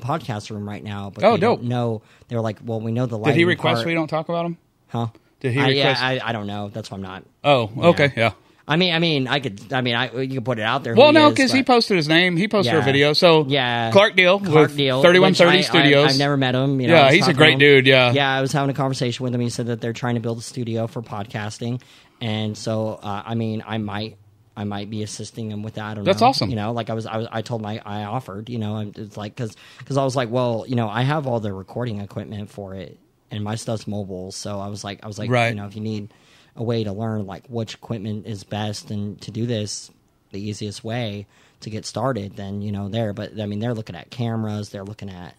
[0.02, 1.68] A podcast room right now, but Oh, they don't dope.
[1.68, 2.02] know.
[2.28, 4.58] They're like, "Well, we know the Did he request part- we don't talk about him?
[4.88, 5.08] Huh?
[5.40, 5.96] Did he I, yeah.
[6.00, 6.70] I, I don't know.
[6.70, 7.24] That's why I'm not.
[7.44, 8.32] oh, okay, yeah.
[8.70, 9.72] I mean, I mean, I could.
[9.72, 10.94] I mean, I you could put it out there.
[10.94, 12.36] Well, no, because he posted his name.
[12.36, 13.14] He posted a video.
[13.14, 16.12] So Yeah, Clark Deal Clark Deal, thirty one I- thirty I- Studios.
[16.12, 16.82] I've never met him.
[16.82, 18.12] You know, Yeah, he's a great dude, yeah.
[18.12, 18.30] yeah.
[18.30, 19.40] I was having a conversation with him.
[19.42, 21.82] He said that they're trying to build a studio for podcasting,
[22.20, 24.18] and so uh, I mean, I might.
[24.58, 25.86] I might be assisting him with that.
[25.86, 26.28] I don't That's know.
[26.28, 26.50] awesome.
[26.50, 28.50] You know, like I was, I was, I told my, I offered.
[28.50, 31.28] You know, and it's like because because I was like, well, you know, I have
[31.28, 32.98] all the recording equipment for it,
[33.32, 34.32] and my stuff's mobile.
[34.32, 35.50] So I was like, I was like, Right.
[35.50, 36.10] you know, if you need
[36.56, 39.92] a way to learn like which equipment is best and to do this
[40.32, 41.28] the easiest way
[41.62, 43.14] to get started, then you know there.
[43.14, 44.70] But I mean, they're looking at cameras.
[44.70, 45.36] They're looking at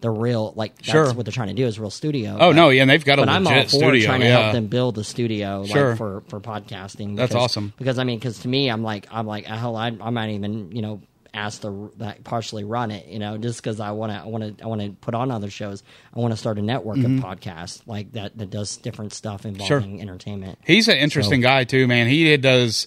[0.00, 1.12] the real like that's Sure.
[1.14, 2.34] what they're trying to do is real studio.
[2.34, 4.06] Oh But- no, yeah, and they've got a but I'm all for studio.
[4.06, 4.40] trying to yeah.
[4.40, 5.90] help them build a studio Sure.
[5.90, 7.16] like, for for podcasting.
[7.16, 7.72] That's awesome.
[7.78, 10.72] Because I mean, because to me, I'm like, I'm like, hell, I, I might even
[10.72, 11.00] you know
[11.36, 14.58] ask to that partially run it, you know, just because I want to, I want
[14.58, 15.82] to, I want to put on other shows.
[16.14, 17.24] I want to start a network of mm-hmm.
[17.24, 20.58] podcasts like that that does different stuff involving entertainment.
[20.64, 22.08] He's an interesting So- guy too, man.
[22.08, 22.86] He does.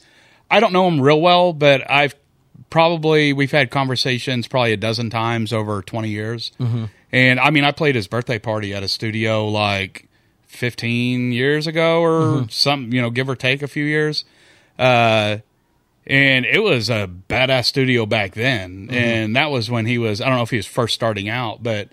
[0.51, 2.15] I don't know him real well, but I've
[2.69, 6.51] probably we've had conversations probably a dozen times over twenty years.
[6.59, 6.85] Mm-hmm.
[7.11, 10.07] And I mean, I played his birthday party at a studio like
[10.47, 12.49] fifteen years ago or Mm-hmm.
[12.49, 14.25] some, you know, give or take a few years.
[14.77, 15.37] Uh,
[16.07, 18.93] and it was a badass studio back then, Mm-hmm.
[18.95, 20.21] and that was when he was.
[20.21, 21.89] I don't know if he was first starting out, but.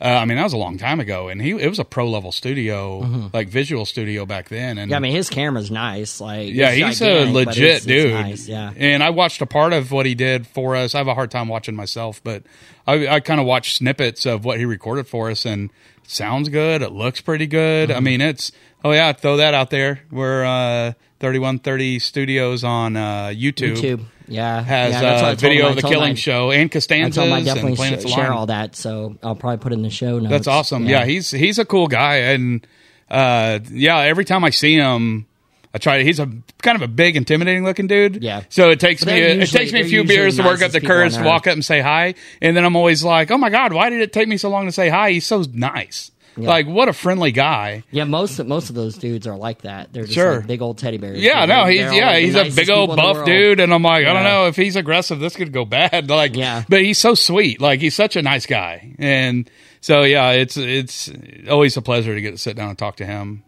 [0.00, 2.08] Uh, I mean that was a long time ago, and he it was a pro
[2.08, 4.78] level studio, like visual studio back then.
[4.78, 4.90] And Mm-hmm.
[4.92, 6.20] Yeah, I mean, his camera's nice.
[6.20, 8.12] Like, yeah, he's gigantic, a legit it's- it's dude.
[8.14, 8.72] nice, yeah.
[8.76, 10.94] And I watched a part of what he did for us.
[10.94, 12.44] I have a hard time watching myself, but
[12.86, 15.68] I, I kind of watched snippets of what he recorded for us, and
[16.06, 16.80] sounds good.
[16.82, 17.90] It looks pretty good.
[17.90, 17.96] Mm-hmm.
[17.98, 20.00] I mean, it's oh yeah, throw that out there.
[20.10, 23.76] We're uh, thirty one thirty Studios on uh, YouTube.
[23.76, 27.36] YouTube, yeah, Has yeah, uh, video of the Killing I- Show and I Costanza's I
[27.36, 30.18] and definitely Planets sh- share all that, so I'll probably put it in the show
[30.18, 30.30] notes.
[30.30, 30.86] That's awesome.
[30.86, 31.04] Yeah.
[31.04, 32.66] he's he's a cool guy, and
[33.10, 35.26] uh, yeah, every time I see him,
[35.74, 35.98] I try.
[35.98, 36.26] to He's a
[36.62, 38.22] kind of a big, intimidating looking dude.
[38.22, 38.42] Yeah.
[38.48, 40.72] So it takes But me they're it takes me a few beers to work up
[40.72, 43.50] the courage to walk up and say hi, and then I'm always like, oh my
[43.50, 45.12] god, why did it take me so long to say hi?
[45.12, 46.10] He's so nice.
[46.36, 47.82] Like what a friendly guy.
[47.90, 49.92] Yeah, most most of those dudes are like that.
[49.92, 50.36] They're just Sure.
[50.36, 51.20] like big old teddy bears.
[51.20, 53.74] Yeah, They're- no, he's yeah, he's a big old people in the buff dude, and
[53.74, 56.08] I'm like, I don't know if he's aggressive, this could go bad.
[56.10, 56.64] Like, Yeah.
[56.68, 57.60] but he's so sweet.
[57.60, 59.50] Like, he's such a nice guy, and
[59.80, 61.10] so yeah, it's it's
[61.50, 63.42] always a pleasure to get to sit down and talk to him.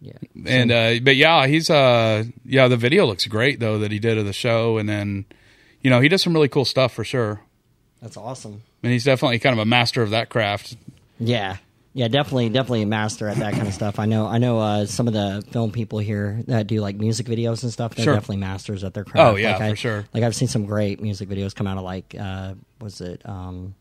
[0.00, 0.12] Yeah,
[0.46, 4.16] And uh, but yeah, he's uh yeah, the video looks great though that he did
[4.16, 5.24] of the show, and then
[5.82, 7.40] you know he does some really cool stuff for sure,
[8.00, 8.62] that's awesome.
[8.84, 10.76] and he's definitely kind of a master of that craft.
[11.18, 11.56] Yeah,
[11.94, 13.98] yeah, definitely, definitely a master at that kind of stuff.
[13.98, 17.26] I know, I know uh, some of the film people here that do like music
[17.26, 17.94] videos and stuff.
[17.94, 18.14] They're Sure.
[18.14, 19.32] definitely masters at their craft.
[19.32, 20.04] Oh, yeah, Like, I- for sure.
[20.14, 23.74] Like I've seen some great music videos come out of like, uh, was it, um,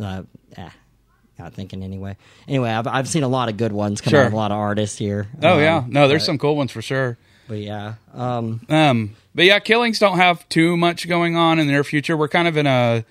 [0.00, 0.22] uh,
[0.56, 0.70] eh,
[1.38, 2.16] not thinking anyway.
[2.48, 4.20] Anyway, I've I've seen a lot of good ones come Sure.
[4.22, 5.26] out of a lot of artists here.
[5.42, 7.18] Oh Um, yeah, no, there's some cool ones for sure.
[7.48, 11.72] But yeah, um, Um, but yeah, killings don't have too much going on in the
[11.72, 12.16] near future.
[12.16, 13.04] We're kind of in a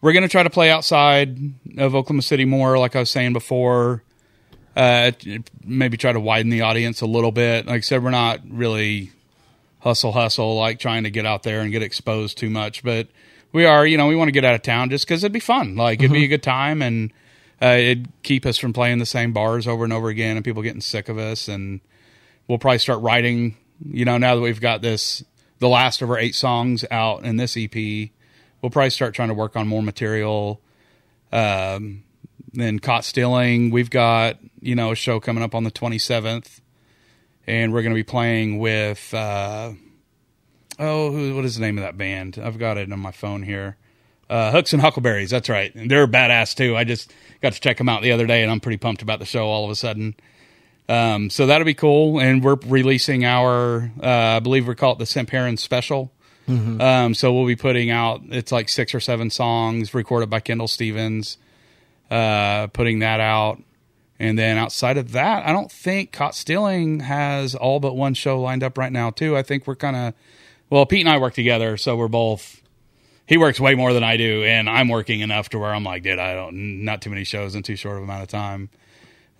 [0.00, 1.38] we're going to try to play outside
[1.76, 4.02] of Oklahoma City more, like I was saying before.
[4.76, 5.10] Uh,
[5.64, 7.66] maybe try to widen the audience a little bit.
[7.66, 9.10] Like I said, we're not really
[9.80, 13.08] hustle hustle like trying to get out there and get exposed too much, but
[13.52, 13.84] we are.
[13.84, 15.74] You know, we want to get out of town just because it'd be fun.
[15.74, 17.12] Like it'd be a good time and.
[17.60, 20.62] Uh, it'd keep us from playing the same bars over and over again and people
[20.62, 21.80] getting sick of us and
[22.46, 25.24] we'll probably start writing you know now that we've got this
[25.58, 27.74] the last of our eight songs out in this ep
[28.62, 30.60] we'll probably start trying to work on more material
[31.32, 32.02] um
[32.52, 36.60] then caught stealing we've got you know a show coming up on the 27th
[37.46, 39.72] and we're going to be playing with uh
[40.78, 43.42] oh who, what is the name of that band i've got it on my phone
[43.42, 43.76] here
[44.30, 45.74] uh, Hooks and Huckleberries, that's right.
[45.74, 46.76] And they're badass too.
[46.76, 49.20] I just got to check them out the other day, and I'm pretty pumped about
[49.20, 50.14] the show all of a sudden.
[50.88, 52.20] Um, so that'll be cool.
[52.20, 55.28] And we're releasing our, uh, I believe we call it the St.
[55.28, 55.56] Perrin
[56.48, 56.82] special.
[56.82, 60.68] Um, so we'll be putting out, it's like six or seven songs recorded by Kendall
[60.68, 61.38] Stevens,
[62.10, 63.62] uh, putting that out.
[64.18, 68.40] And then outside of that, I don't think Caught Stealing has all but one show
[68.40, 69.36] lined up right now, too.
[69.36, 70.14] I think we're kind of,
[70.70, 72.60] well, Pete and I work together, so we're both,
[73.26, 76.02] he works way more than I do, and I'm working enough to where I'm like,
[76.02, 78.70] dude, I don't, not too many shows in too short of amount of time.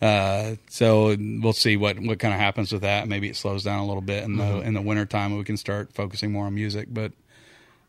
[0.01, 3.09] Uh, so we'll see what, what kind of happens with that.
[3.09, 5.57] Maybe it slows down a little bit in the in the winter time, we can
[5.57, 6.89] start focusing more on music.
[6.91, 7.13] But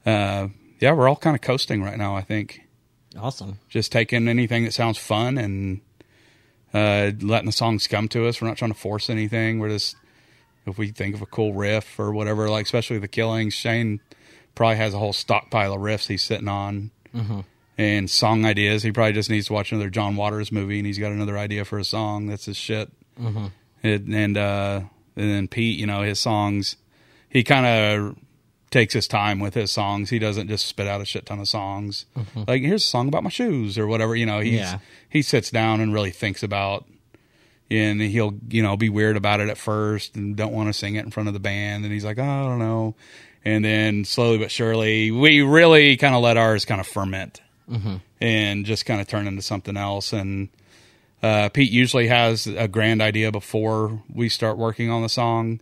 [0.05, 0.47] uh,
[0.80, 2.16] yeah, we're all kind of coasting right now.
[2.16, 2.62] I think
[3.18, 3.60] awesome.
[3.70, 5.82] just taking anything that sounds fun and
[6.74, 8.41] uh, letting the songs come to us.
[8.41, 9.60] We're not trying to force anything.
[9.60, 9.95] We're just
[10.66, 13.53] if we think of a cool riff or whatever, like especially the Killings.
[13.53, 14.01] Shane
[14.55, 16.89] probably has a whole stockpile of riffs he's sitting on
[17.80, 18.84] and song ideas.
[18.84, 21.63] He probably just needs to watch another John Waters movie and he's got another idea
[21.63, 22.27] for a song.
[22.27, 22.91] That's his shit.
[23.82, 24.82] It, and uh,
[25.15, 26.75] and then Pete, you know, his songs,
[27.30, 28.15] he kind of
[28.69, 30.09] takes his time with his songs.
[30.09, 32.05] He doesn't just spit out a shit ton of songs.
[32.47, 34.15] Like here's a song about my shoes or whatever.
[34.15, 34.80] You know, he's Yeah.
[35.09, 36.86] he sits down and really thinks about
[37.71, 40.95] and he'll you know be weird about it at first and don't want to sing
[40.95, 42.95] it in front of the band, and he's like, oh, I don't know,
[43.45, 47.41] and then slowly but surely, we really kind of let ours kind of ferment
[48.22, 50.11] and just kind of turn into something else.
[50.13, 50.49] And
[51.22, 55.59] uh, Pete usually has a grand idea before we start working on the song,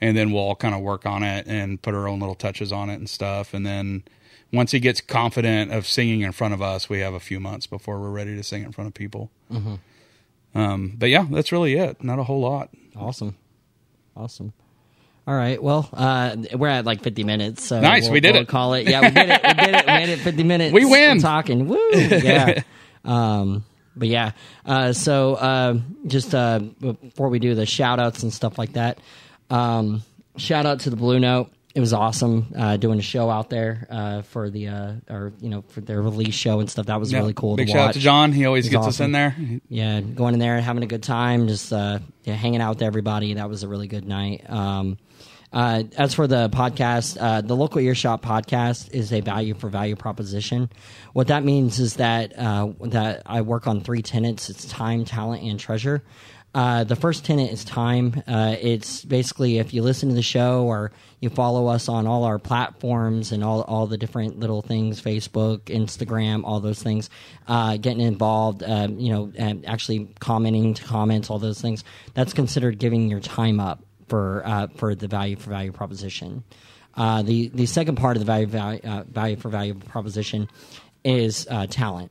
[0.00, 2.72] and then we'll all kind of work on it and put our own little touches
[2.72, 3.52] on it and stuff.
[3.52, 4.04] And then
[4.52, 7.66] once he gets confident of singing in front of us, we have a few months
[7.66, 9.30] before we're ready to sing in front of people.
[10.54, 12.02] Um, but yeah, that's really it.
[12.02, 12.70] Not a whole lot.
[12.96, 13.36] Awesome.
[14.16, 14.52] Awesome.
[15.30, 15.62] All right.
[15.62, 17.62] Well, uh, we're at like 50 minutes.
[17.64, 18.48] So Nice, we'll- we did we'll it.
[18.48, 18.88] Call it.
[18.88, 19.40] Yeah, we did it.
[19.44, 19.86] We did it.
[19.86, 20.72] We made it 50 minutes.
[20.74, 21.20] We win.
[21.20, 21.68] Talking.
[21.68, 21.78] Woo.
[21.94, 22.62] Yeah.
[23.04, 23.64] um,
[23.94, 24.32] but yeah.
[24.66, 25.78] Uh, so uh,
[26.08, 28.98] just uh, before we do the shout outs and stuff like that,
[29.50, 30.02] um,
[30.36, 31.52] shout out to the Blue Note.
[31.72, 35.48] It was awesome uh, doing a show out there uh, for the uh, or you
[35.50, 36.86] know for their release show and stuff.
[36.86, 37.18] That was Yeah.
[37.20, 37.54] really cool.
[37.54, 37.88] Big to shout watch.
[37.90, 38.32] out to John.
[38.32, 39.36] He always gets us in there.
[39.68, 42.82] Yeah, going in there and having a good time, just uh, yeah, hanging out with
[42.82, 43.34] everybody.
[43.34, 44.44] That was a really good night.
[44.50, 44.98] Um,
[45.52, 49.94] uh, as for the podcast, uh, the local earshot podcast is a value for value
[49.96, 50.70] proposition.
[51.12, 55.44] What that means is that uh, that I work on three tenets: it's time, talent,
[55.44, 56.02] and treasure.
[56.52, 58.22] Uh, the first tenant is time.
[58.26, 60.90] Uh, it's basically if you listen to the show or
[61.20, 65.60] you follow us on all our platforms and all all the different little things, Facebook,
[65.66, 67.08] Instagram, all those things,
[67.46, 69.32] uh, getting involved, um, you know,
[69.64, 71.84] actually commenting to comments, all those things.
[72.14, 76.42] That's considered giving your time up for uh, for the value for value proposition.
[76.96, 80.48] Uh, the the second part of the value value, uh, value for value proposition
[81.04, 82.10] is talent.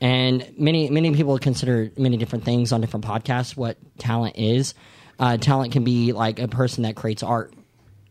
[0.00, 4.74] And many many people consider many different things on different podcasts what talent is.
[5.18, 7.52] Uh, talent can be like a person that creates art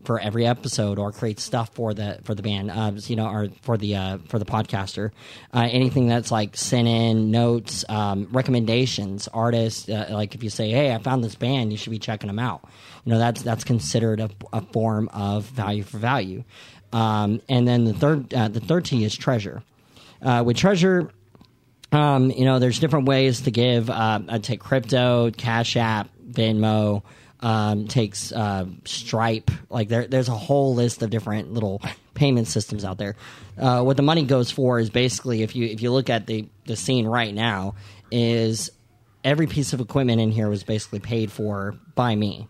[0.04, 3.48] for every episode or creates stuff for the for the band, uh, you know, or
[3.62, 5.10] for the uh, for the podcaster.
[5.52, 9.88] Uh, anything that's like sent in notes, um, recommendations, artists.
[9.88, 12.38] Uh, like if you say, "Hey, I found this band, you should be checking them
[12.38, 12.62] out."
[13.04, 16.44] You know, that's that's considered a, a form of value for value.
[16.92, 19.62] Um, and then the third uh, the third T is treasure.
[20.22, 21.10] With treasure,
[21.92, 23.90] um, you know, there's different ways to give.
[23.90, 27.02] Uh, I take crypto, Cash App, Venmo,
[27.40, 29.50] um, takes uh, Stripe.
[29.68, 31.82] Like there, there's a whole list of different little
[32.14, 33.16] payment systems out there.
[33.58, 36.48] Uh, what the money goes for is basically, if you if you look at the
[36.66, 37.74] the scene right now,
[38.10, 38.70] is
[39.24, 42.48] every piece of equipment in here was basically paid for by me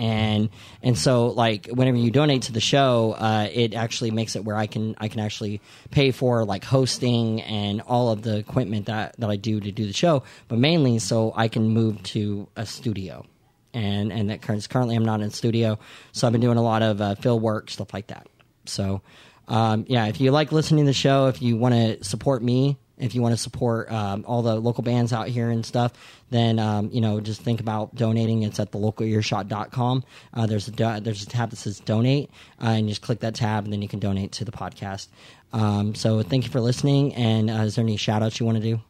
[0.00, 0.48] and
[0.82, 4.56] and so like whenever you donate to the show uh, it actually makes it where
[4.56, 9.14] i can i can actually pay for like hosting and all of the equipment that
[9.18, 10.22] that i do to do the show.
[10.48, 13.26] But mainly so i can move to a studio.
[13.72, 15.78] And and that currently i'm not in studio
[16.10, 18.26] so i've been doing a lot of uh, fill work stuff like that.
[18.64, 19.02] So
[19.48, 22.78] um, yeah if you like listening to the show if you want to support me
[23.00, 25.92] if you want to support um, all the local bands out here and stuff,
[26.30, 28.42] then um, you know just think about donating.
[28.42, 30.04] It's at the localearshot.com.
[30.34, 32.30] Uh, there's a do- there's a tab that says donate,
[32.62, 35.08] uh, and you just click that tab, and then you can donate to the podcast.
[35.52, 37.14] Um, so thank you for listening.
[37.14, 38.80] And uh, is there any shout outs you want to do?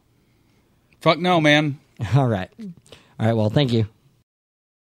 [1.01, 1.79] Fuck no, man.
[2.15, 2.49] All right,
[3.19, 3.33] all right.
[3.33, 3.87] Well, thank you.